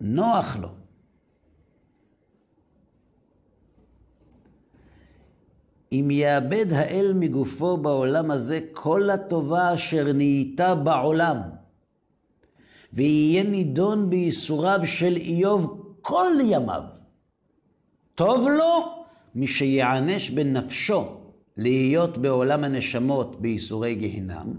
[0.00, 0.68] נוח לו.
[5.92, 11.40] אם יאבד האל מגופו בעולם הזה כל הטובה אשר נהייתה בעולם,
[12.92, 16.82] ויהיה נידון בייסוריו של איוב כל ימיו,
[18.14, 21.04] טוב לו משיענש בנפשו
[21.56, 24.52] להיות בעולם הנשמות בייסורי גיהינם,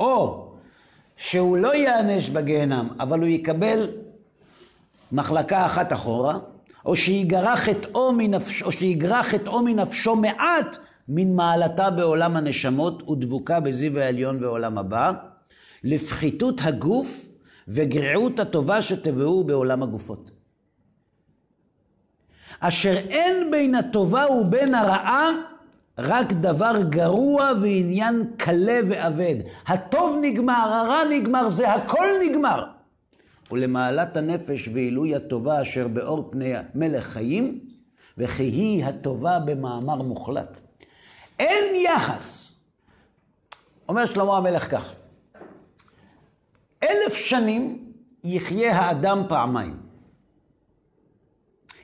[0.00, 0.48] או
[1.16, 3.90] שהוא לא ייענש בגיהנם, אבל הוא יקבל
[5.12, 6.38] מחלקה אחת אחורה,
[6.86, 8.70] או שיגרע חטאו מנפשו,
[9.64, 10.76] מנפשו מעט
[11.08, 15.12] מן מעלתה בעולם הנשמות ודבוקה בזיו העליון בעולם הבא,
[15.84, 17.28] לפחיתות הגוף
[17.68, 20.30] וגריעות הטובה שתבואו בעולם הגופות.
[22.60, 25.30] אשר אין בין הטובה ובין הרעה
[25.98, 29.34] רק דבר גרוע ועניין קלה ואבד.
[29.66, 32.64] הטוב נגמר, הרע נגמר, זה הכל נגמר.
[33.50, 37.60] ולמעלת הנפש ועילוי הטובה אשר באור פני מלך חיים,
[38.18, 40.60] וכי היא הטובה במאמר מוחלט.
[41.38, 42.52] אין יחס.
[43.88, 44.92] אומר שלמה המלך כך,
[46.82, 47.92] אלף שנים
[48.24, 49.76] יחיה האדם פעמיים.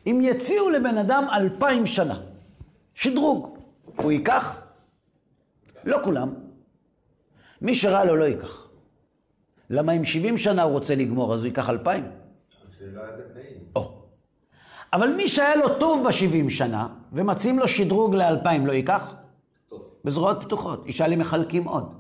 [0.07, 2.21] אם יציעו לבן אדם אלפיים שנה,
[2.95, 3.59] שדרוג,
[3.97, 4.57] הוא ייקח?
[5.85, 6.35] לא כולם.
[7.63, 8.69] מי שרע לו לא ייקח.
[9.71, 12.05] למה אם 70 שנה הוא רוצה לגמור, אז הוא ייקח אלפיים?
[13.77, 14.03] או.
[14.93, 19.15] אבל מי שהיה לו טוב ב-70 שנה, ומציעים לו שדרוג לאלפיים, לא ייקח?
[19.69, 19.83] טוב.
[20.05, 20.87] בזרועות פתוחות.
[20.87, 21.95] ישאל אם מחלקים עוד.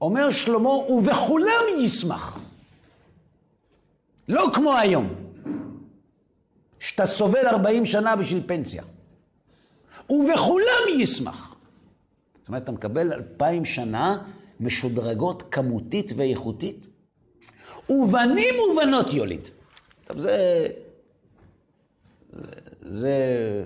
[0.00, 2.38] אומר שלמה, ובכולם ישמח.
[4.28, 5.14] לא כמו היום,
[6.78, 8.82] שאתה סובל 40 שנה בשביל פנסיה.
[10.10, 11.56] ובכולם ישמח.
[12.38, 14.18] זאת אומרת, אתה מקבל אלפיים שנה
[14.60, 16.86] משודרגות כמותית ואיכותית.
[17.90, 19.48] ובנים ובנות יוליד.
[20.04, 20.66] טוב, זה...
[22.32, 22.42] זה...
[22.82, 23.64] זה...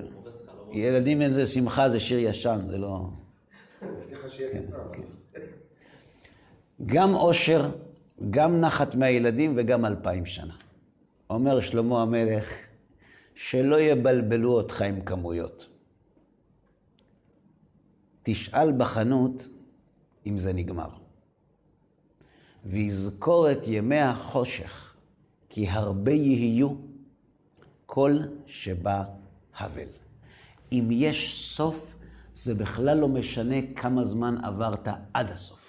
[0.72, 3.00] ילדים אין זה שמחה, זה שיר ישן, זה לא...
[3.82, 5.19] הבטיחה שיהיה כן, סיפור.
[6.86, 7.70] גם עושר,
[8.30, 10.54] גם נחת מהילדים וגם אלפיים שנה.
[11.30, 12.52] אומר שלמה המלך,
[13.34, 15.68] שלא יבלבלו אותך עם כמויות.
[18.22, 19.48] תשאל בחנות
[20.26, 20.88] אם זה נגמר.
[22.64, 24.94] ויזכור את ימי החושך,
[25.48, 26.74] כי הרבה יהיו
[27.86, 29.04] כל שבא
[29.56, 29.88] הבל.
[30.72, 31.96] אם יש סוף,
[32.34, 35.59] זה בכלל לא משנה כמה זמן עברת עד הסוף.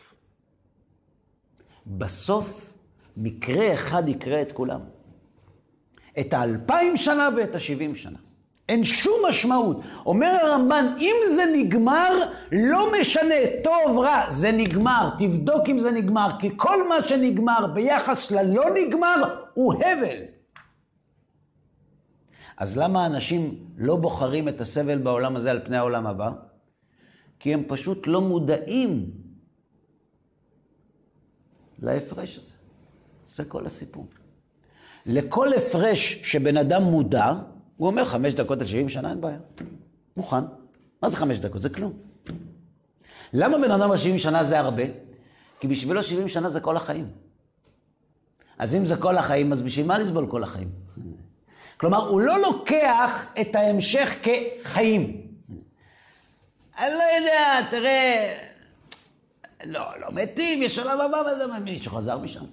[1.98, 2.74] בסוף,
[3.18, 4.80] מקרה אחד יקרה את כולם.
[6.20, 8.18] את האלפיים שנה ואת השבעים שנה.
[8.70, 9.78] אין שום משמעות.
[10.06, 12.10] אומר הרמב"ן, אם זה נגמר,
[12.52, 15.10] לא משנה, טוב, רע, זה נגמר.
[15.20, 20.18] תבדוק אם זה נגמר, כי כל מה שנגמר ביחס ללא נגמר הוא הבל.
[22.58, 26.30] אז למה אנשים לא בוחרים את הסבל בעולם הזה על פני העולם הבא?
[27.40, 29.12] כי הם פשוט לא מודעים
[31.82, 32.54] להפרש הזה.
[33.28, 34.08] זה כל הסיפור.
[35.06, 37.34] לכל הפרש שבן אדם מודע,
[37.78, 39.40] הוא אומר חמש דקות על 70 שנה, אין בעיה.
[40.18, 40.44] מוכן.
[41.02, 41.62] מה זה חמש דקות?
[41.62, 41.94] זה כלום.
[43.34, 44.84] למה בן אדם על 70 שנה זה הרבה?
[45.60, 47.08] כי בשבילו 70 שנה זה כל החיים.
[48.58, 50.70] אז אם זה כל החיים, אז בשביל מה לסבול כל החיים?
[51.78, 55.22] כלומר, הוא לא לוקח את ההמשך כחיים.
[56.78, 58.38] אני לא יודע, תראה,
[59.66, 62.46] לא, לא מתים, יש עולם הבא, וזה מישהו חזר משם.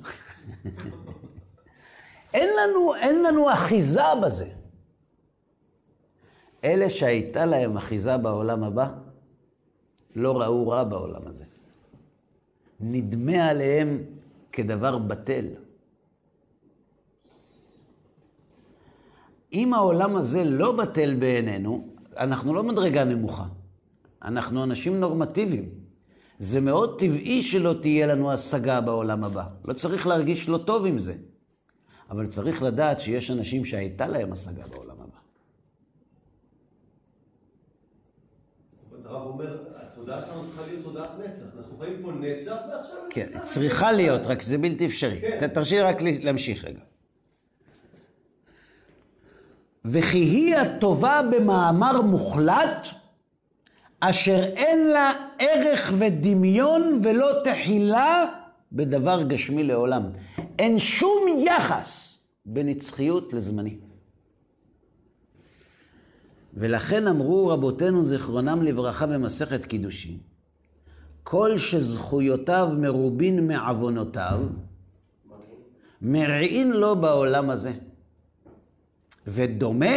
[2.34, 4.48] אין לנו, אין לנו אחיזה בזה.
[6.64, 8.90] אלה שהייתה להם אחיזה בעולם הבא,
[10.16, 11.44] לא ראו רע בעולם הזה.
[12.80, 14.02] נדמה עליהם
[14.52, 15.46] כדבר בטל.
[19.52, 23.44] אם העולם הזה לא בטל בעינינו, אנחנו לא מדרגה נמוכה.
[24.22, 25.77] אנחנו אנשים נורמטיביים.
[26.38, 29.44] זה מאוד טבעי שלא תהיה לנו השגה בעולם הבא.
[29.64, 31.14] לא צריך להרגיש לא טוב עם זה.
[32.10, 35.18] אבל צריך לדעת שיש אנשים שהייתה להם השגה בעולם הבא.
[39.04, 41.44] הרב אומר, התודעה שלנו צריכה להיות תודעת נצח.
[41.58, 42.96] אנחנו חיים פה נצח, ועכשיו...
[43.10, 43.26] כן.
[43.42, 45.20] צריכה להיות, רק זה בלתי אפשרי.
[45.20, 45.48] כן.
[45.48, 46.80] תרשי רק להמשיך רגע.
[49.84, 52.86] וכי היא הטובה במאמר מוחלט,
[54.00, 58.24] אשר אין לה ערך ודמיון ולא תחילה
[58.72, 60.02] בדבר גשמי לעולם.
[60.58, 63.76] אין שום יחס בנצחיות לזמני.
[66.54, 70.18] ולכן אמרו רבותינו זיכרונם לברכה במסכת קידושין,
[71.22, 74.40] כל שזכויותיו מרובין מעוונותיו,
[76.02, 77.72] מרעין לו בעולם הזה.
[79.26, 79.96] ודומה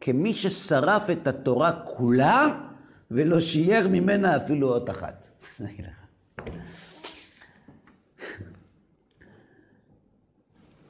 [0.00, 2.60] כמי ששרף את התורה כולה
[3.10, 5.28] ולא שייר ממנה אפילו אות אחת.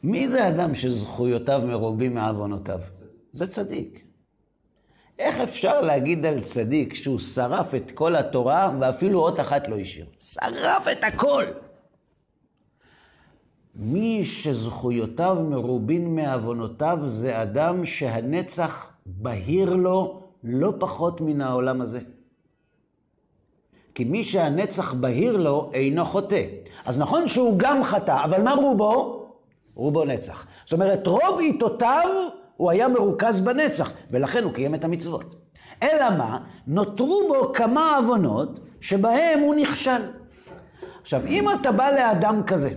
[0.02, 2.80] מי זה אדם שזכויותיו מרובים מעוונותיו?
[3.32, 4.04] זה צדיק.
[5.18, 10.06] איך אפשר להגיד על צדיק שהוא שרף את כל התורה ואפילו אות אחת לא השאיר?
[10.18, 11.44] שרף את הכל!
[13.74, 22.00] מי שזכויותיו מרובין מעוונותיו זה אדם שהנצח בהיר לו לא פחות מן העולם הזה.
[23.94, 26.42] כי מי שהנצח בהיר לו אינו חוטא.
[26.84, 29.26] אז נכון שהוא גם חטא, אבל מה רובו?
[29.74, 30.46] רובו נצח.
[30.64, 32.08] זאת אומרת, רוב עיתותיו
[32.56, 35.34] הוא היה מרוכז בנצח, ולכן הוא קיים את המצוות.
[35.82, 36.38] אלא מה?
[36.66, 40.02] נותרו בו כמה עוונות שבהם הוא נכשל.
[41.00, 42.70] עכשיו, אם אתה בא לאדם כזה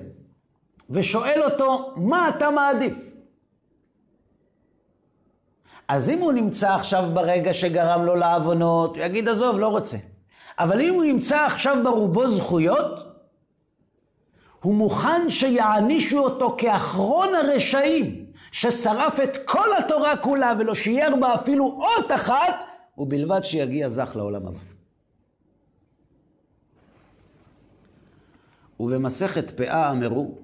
[0.90, 3.07] ושואל אותו, מה אתה מעדיף?
[5.88, 9.98] אז אם הוא נמצא עכשיו ברגע שגרם לו לעוונות, הוא יגיד, עזוב, לא רוצה.
[10.60, 13.08] אבל אם הוא נמצא עכשיו ברובו זכויות,
[14.62, 21.66] הוא מוכן שיענישו אותו כאחרון הרשעים, ששרף את כל התורה כולה ולא שייר בה אפילו
[21.66, 22.64] אות אחת,
[22.98, 24.60] ובלבד שיגיע זך לעולם הבא.
[28.80, 30.38] ובמסכת פאה אמרו,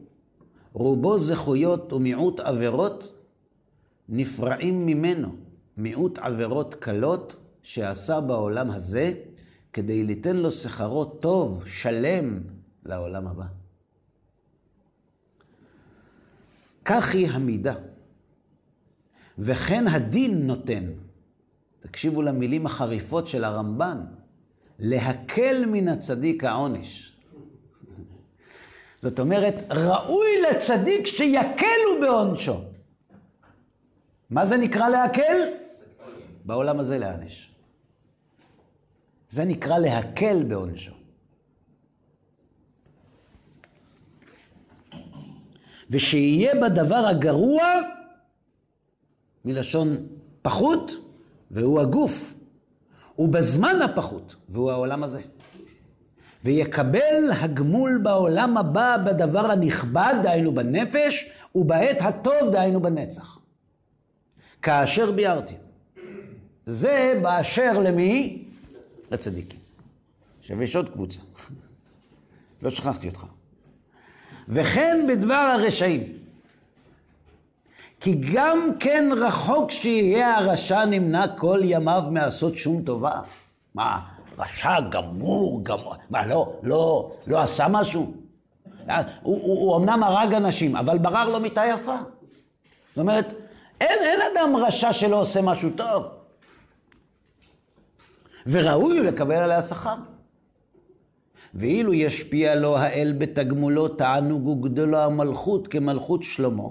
[0.73, 3.22] רובו זכויות ומיעוט עבירות
[4.09, 5.35] נפרעים ממנו,
[5.77, 9.13] מיעוט עבירות קלות שעשה בעולם הזה,
[9.73, 12.39] כדי ליתן לו שכרו טוב, שלם,
[12.85, 13.45] לעולם הבא.
[16.85, 17.75] כך היא המידה.
[19.39, 20.83] וכן הדין נותן,
[21.79, 24.01] תקשיבו למילים החריפות של הרמב"ן,
[24.79, 27.13] להקל מן הצדיק העונש.
[29.01, 32.72] זאת אומרת, ראוי לצדיק שיקלו בעונשו.
[34.34, 35.38] מה זה נקרא להקל?
[36.45, 37.51] בעולם הזה להעניש.
[39.29, 40.93] זה נקרא להקל בעונשו.
[45.89, 47.63] ושיהיה בדבר הגרוע,
[49.45, 50.07] מלשון
[50.41, 50.91] פחות,
[51.51, 52.34] והוא הגוף,
[53.19, 55.21] ובזמן הפחות, והוא העולם הזה.
[56.43, 63.32] ויקבל הגמול בעולם הבא בדבר הנכבד, דהיינו בנפש, ובעת הטוב, דהיינו בנצח.
[64.64, 65.53] כאשר ביארתי.
[66.66, 68.43] זה באשר למי?
[69.11, 69.59] לצדיקים.
[70.39, 71.20] עכשיו יש עוד קבוצה.
[72.61, 73.26] לא שכחתי אותך.
[74.49, 76.03] וכן בדבר הרשעים.
[77.99, 83.22] כי גם כן רחוק שיהיה הרשע נמנע כל ימיו מעשות שום טובה.
[83.76, 83.99] מה,
[84.38, 88.14] רשע גמור, גמור, מה, לא, לא, לא עשה משהו?
[88.88, 91.95] הוא, הוא, הוא אמנם הרג אנשים, אבל ברר לו מיטה יפה.
[92.89, 93.34] זאת אומרת,
[93.84, 96.03] אין, אין אדם רשע שלא עושה משהו טוב.
[98.47, 99.95] וראוי לקבל עליה שכר.
[101.53, 106.63] ואילו ישפיע לו האל בתגמולו תענוג וגדולו המלכות כמלכות שלמה,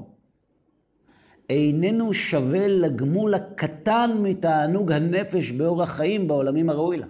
[1.51, 7.07] איננו שווה לגמול הקטן מתענוג הנפש באורח חיים בעולמים הראוי לה.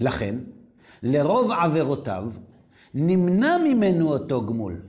[0.00, 0.34] לכן,
[1.02, 2.24] לרוב עבירותיו
[2.94, 4.80] נמנע ממנו אותו גמול.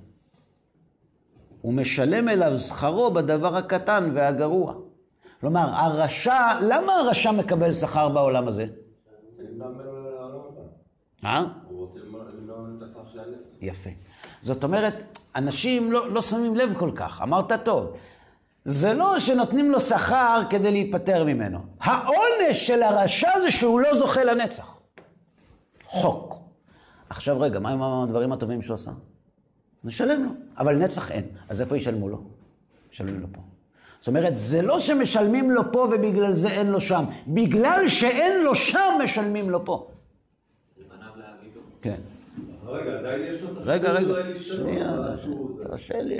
[1.61, 4.73] הוא משלם אליו שכרו בדבר הקטן והגרוע.
[5.41, 8.65] כלומר, הרשע, למה הרשע מקבל שכר בעולם הזה?
[11.25, 11.43] אה?
[13.61, 13.89] יפה.
[14.41, 17.93] זאת אומרת, אנשים לא, לא שמים לב כל כך, אמרת טוב.
[18.65, 21.59] זה לא שנותנים לו שכר כדי להיפטר ממנו.
[21.79, 24.79] העונש של הרשע זה שהוא לא זוכה לנצח.
[25.85, 26.39] חוק.
[27.09, 28.91] עכשיו רגע, מה עם הדברים הטובים שהוא עשה?
[29.83, 31.23] נשלם לו, אבל נצח אין.
[31.49, 32.21] אז איפה ישלמו לו?
[32.93, 33.41] ישלמו לו פה.
[33.99, 37.05] זאת אומרת, זה לא שמשלמים לו פה ובגלל זה אין לו שם.
[37.27, 39.87] בגלל שאין לו שם, משלמים לו פה.
[41.81, 41.95] כן.
[42.65, 44.97] רגע, עדיין יש לו את הזכות רגע, רגע, שנייה,
[45.63, 46.19] תרשה לי.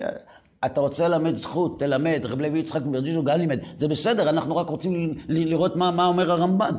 [0.66, 3.60] אתה רוצה ללמד זכות, תלמד, רב לוי יצחק מברדיצ'ו גם לימד.
[3.78, 6.76] זה בסדר, אנחנו רק רוצים לראות מה מה אומר הרמב"ן.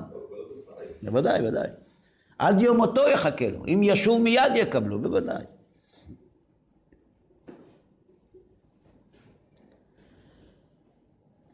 [1.03, 1.69] בוודאי, ודאי.
[2.39, 3.65] עד יום מותו יחכה לו.
[3.67, 5.43] אם ישוב מיד יקבלו, בוודאי.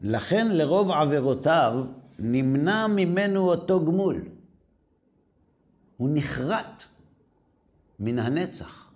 [0.01, 1.83] לכן לרוב עבירותיו
[2.19, 4.21] נמנע ממנו אותו גמול.
[5.97, 6.83] הוא נחרט
[7.99, 8.91] מן הנצח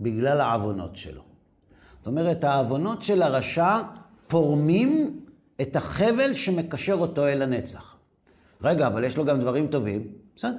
[0.00, 1.22] בגלל העוונות שלו.
[1.98, 3.80] זאת אומרת, העוונות של הרשע
[4.26, 5.20] פורמים
[5.60, 7.96] את החבל שמקשר אותו אל הנצח.
[8.62, 10.58] רגע, אבל יש לו גם דברים טובים, בסדר.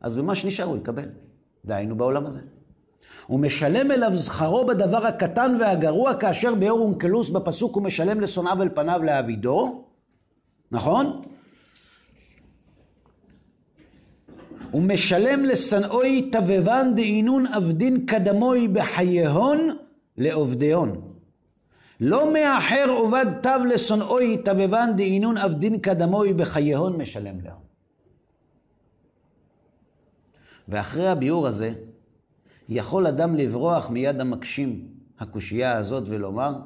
[0.00, 1.08] אז במה שנשאר הוא יקבל.
[1.64, 2.40] דהיינו בעולם הזה.
[3.26, 8.68] הוא משלם אליו זכרו בדבר הקטן והגרוע, כאשר באור אונקלוס בפסוק הוא משלם לשונאיו אל
[8.68, 9.84] פניו להעבידו,
[10.72, 11.22] נכון?
[14.70, 19.58] הוא משלם לשנאוי תבבן דאינון עבדין קדמוי בחייהון
[20.16, 21.00] לעובדיון.
[22.00, 27.66] לא מאחר עובד תו לשונאוי תבבן דאינון עבדין קדמוי בחייהון משלם להם.
[30.68, 31.72] ואחרי הביאור הזה,
[32.68, 34.88] יכול אדם לברוח מיד המקשים
[35.18, 36.60] הקושייה הזאת ולומר,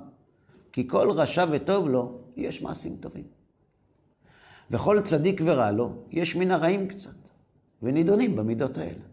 [0.72, 3.24] כי כל רשע וטוב לו, יש מעשים טובים.
[4.70, 7.16] וכל צדיק ורע לו, יש מן הרעים קצת,
[7.82, 9.04] ונידונים במידות האלה.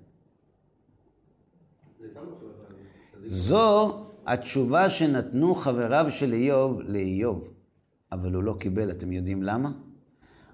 [3.26, 7.50] זו התשובה שנתנו חבריו של איוב לאיוב,
[8.12, 9.72] אבל הוא לא קיבל, אתם יודעים למה?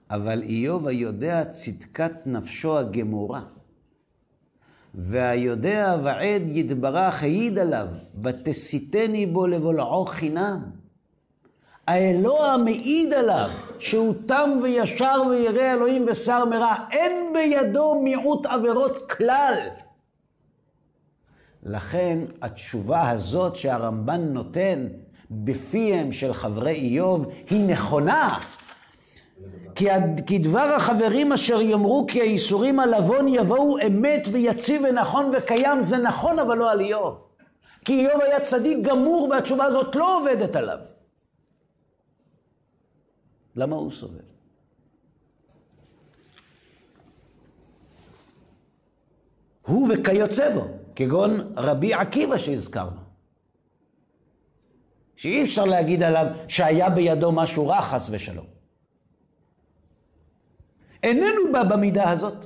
[0.10, 3.46] אבל איוב היודע צדקת נפשו הגמורה,
[4.94, 7.88] והיודע ועד יתברך העיד עליו,
[8.22, 10.60] ותסיתני בו לבולעו חינם.
[11.88, 19.58] האלוה מעיד עליו שהוא תם וישר וירא אלוהים ושר מרע, אין בידו מיעוט עבירות כלל.
[21.64, 24.88] לכן התשובה הזאת שהרמב"ן נותן
[25.32, 28.38] בפיהם של חברי איוב היא נכונה.
[29.76, 35.98] כי, דבר החברים אשר יאמרו כי האיסורים על עוון יבואו אמת ויציב ונכון וקיים, זה
[35.98, 37.28] נכון אבל לא על איוב.
[37.86, 40.78] כי איוב היה צדיק גמור והתשובה הזאת לא עובדת עליו.
[43.56, 44.20] למה הוא סובל?
[49.68, 53.02] הוא וכיוצא בו, כגון רבי עקיבא שהזכרנו.
[55.16, 58.53] שאי אפשר להגיד עליו שהיה בידו משהו רע חס ושלום.
[61.04, 62.46] איננו בא במידה הזאת.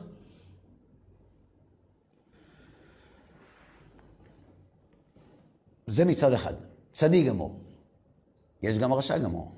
[5.88, 6.54] זה מצד אחד,
[6.92, 7.60] צדיק גמור.
[8.62, 9.52] יש גם רשע גמור.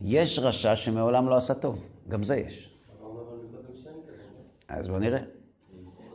[0.00, 2.70] יש רשע שמעולם לא עשה טוב, גם זה יש.
[4.68, 5.20] אז בואו נראה.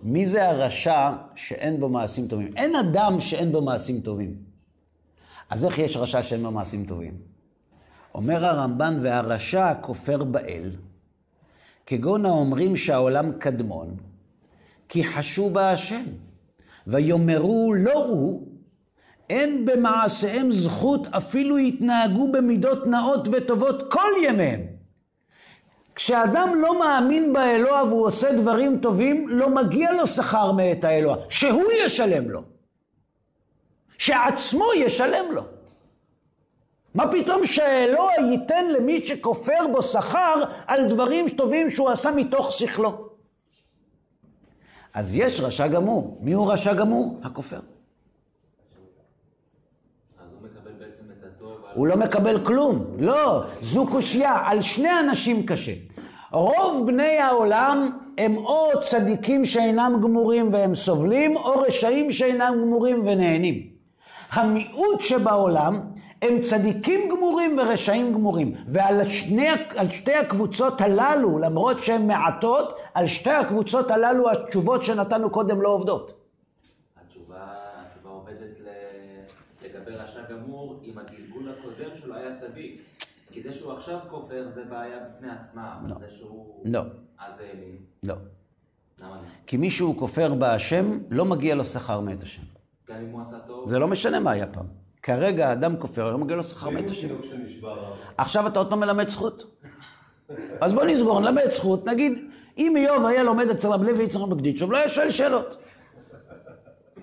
[0.03, 2.57] מי זה הרשע שאין בו מעשים טובים?
[2.57, 4.36] אין אדם שאין בו מעשים טובים.
[5.49, 7.22] אז איך יש רשע שאין בו מעשים טובים?
[8.16, 10.72] אומר הרמב"ן, והרשע הכופר באל,
[11.89, 13.95] כגון האומרים שהעולם קדמון,
[14.89, 16.03] כי חשו בה השם,
[16.87, 18.47] ויאמרו לא הוא,
[19.29, 24.59] אין במעשיהם זכות, אפילו יתנהגו במידות נאות וטובות כל ימיהם.
[25.95, 31.71] כשאדם לא מאמין באלוה והוא עושה דברים טובים, לא מגיע לו שכר מאת האלוה, שהוא
[31.85, 32.43] ישלם לו.
[33.97, 35.43] שעצמו ישלם לו.
[36.95, 43.09] מה פתאום שהאלוה ייתן למי שכופר בו שכר על דברים טובים שהוא עשה מתוך שכלו?
[44.93, 46.17] אז יש רשע גמור.
[46.21, 47.19] מי הוא רשע גמור?
[47.23, 47.59] הכופר.
[51.73, 52.85] הוא לא מקבל כלום.
[52.97, 54.37] לא, זו קושייה.
[54.45, 55.73] על שני אנשים קשה.
[56.31, 63.67] רוב בני העולם הם או צדיקים שאינם גמורים והם סובלים, או רשעים שאינם גמורים ונהנים.
[64.31, 65.81] המיעוט שבעולם
[66.22, 68.55] הם צדיקים גמורים ורשעים גמורים.
[68.67, 69.47] ועל שני,
[69.89, 76.13] שתי הקבוצות הללו, למרות שהן מעטות, על שתי הקבוצות הללו התשובות שנתנו קודם לא עובדות.
[77.01, 77.38] התשובה,
[77.76, 78.57] התשובה עובדת
[79.63, 82.82] לגבי רשע גמור אם הגלגול הקודם שלו היה צדיק.
[83.32, 85.95] כי זה שהוא עכשיו כופר זה בעיה בפני עצמה, לא.
[85.99, 86.61] זה שהוא...
[86.65, 86.82] לא,
[87.20, 87.78] אז זה אלים.
[88.03, 88.15] לא.
[89.01, 89.22] למה לא?
[89.47, 92.41] כי מי שהוא כופר בהשם, לא מגיע לו שכר מאת השם.
[92.88, 93.70] גם אם הוא עשה טוב?
[93.70, 94.65] זה לא משנה מה היה פעם.
[95.03, 97.07] כרגע האדם כופר, לא מגיע לו שכר מאת השם.
[98.17, 99.59] עכשיו אתה עוד פעם מלמד זכות.
[100.61, 102.13] אז בוא נסגור, נלמד זכות, נגיד,
[102.57, 105.57] אם איוב היה לומד אצל רב לוי יצחק בגדיצ'וב, לא היה שואל שאלות.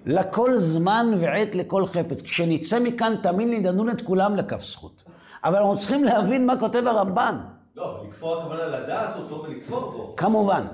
[0.06, 2.22] לכל זמן ועת לכל חפץ.
[2.22, 5.02] כשנצא מכאן, תאמין לי, נדון את כולם לכף זכות.
[5.44, 7.38] אבל אנחנו צריכים להבין מה כותב הרמב"ן.
[7.76, 10.14] לא, אבל לכפור הכוונה לדעת אותו ולכפור בו.
[10.16, 10.66] כמובן,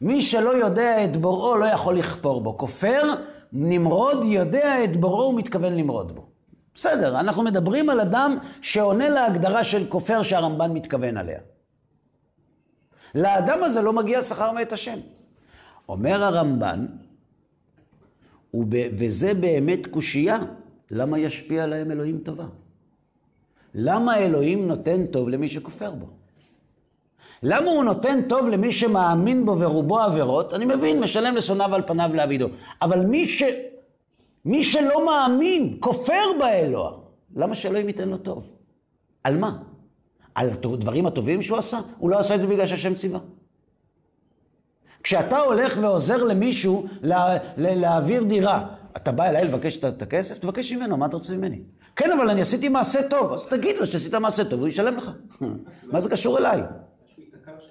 [0.00, 2.58] מי שלא יודע את בוראו לא יכול לכפור בו.
[2.58, 3.02] כופר,
[3.52, 6.27] נמרוד יודע את בוראו ומתכוון למרוד בו.
[6.78, 11.38] בסדר, אנחנו מדברים על אדם שעונה להגדרה של כופר שהרמב"ן מתכוון עליה.
[13.14, 14.98] לאדם הזה לא מגיע שכר מאת השם.
[15.88, 16.86] אומר הרמב"ן,
[18.54, 20.38] וב, וזה באמת קושייה,
[20.90, 22.46] למה ישפיע עליהם אלוהים טובה?
[23.74, 26.06] למה אלוהים נותן טוב למי שכופר בו?
[27.42, 30.54] למה הוא נותן טוב למי שמאמין בו ורובו עבירות?
[30.54, 32.48] אני מבין, משלם לשונאיו על פניו לעבידו.
[32.82, 33.42] אבל מי, ש...
[34.48, 36.92] מי שלא מאמין, כופר באלוה,
[37.36, 38.44] למה שאלוהים ייתן לו טוב?
[39.24, 39.58] על מה?
[40.34, 41.78] על הדברים הטובים שהוא עשה?
[41.98, 43.20] הוא לא עשה את זה בגלל שהשם ציווה.
[45.02, 50.38] כשאתה הולך ועוזר למישהו לה, לה, להעביר דירה, אתה בא אליי לבקש את- הכסף?
[50.38, 51.62] תבקש ממנו, מה אתה רוצה ממני?
[51.96, 53.32] כן, אבל אני עשיתי מעשה טוב.
[53.32, 55.10] אז תגיד לו שעשית מעשה טוב, הוא ישלם לך.
[55.92, 56.60] מה זה קשור אליי?
[56.60, 56.68] משהו
[57.22, 57.68] ייתקע שם.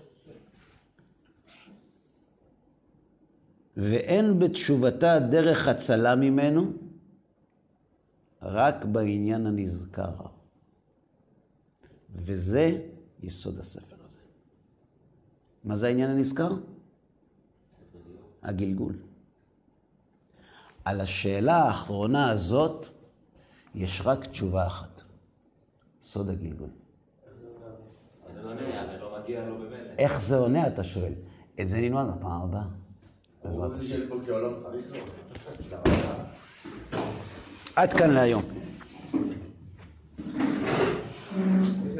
[3.78, 6.71] ואין בתשובתה דרך הצלה ממנו,
[8.41, 10.13] רק בעניין הנזכר.
[12.15, 12.82] וזה
[13.23, 14.19] יסוד הספר הזה.
[15.63, 16.51] מה זה העניין הנזכר?
[18.43, 18.95] הגלגול.
[20.86, 22.88] על השאלה האחרונה הזאת
[23.75, 25.01] יש רק תשובה אחת.
[26.03, 26.69] סוד הגלגול.
[28.34, 29.89] זה לא נראה, הרי לא במילא.
[29.97, 31.13] איך זה עונה, אתה שואל?
[31.61, 32.86] את זה נלמד בפעם הבאה.
[37.75, 38.41] עד כאן להיום.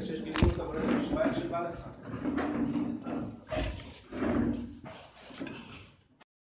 [0.02, 1.88] שיש גיבוי, אתה רואה שבא לך.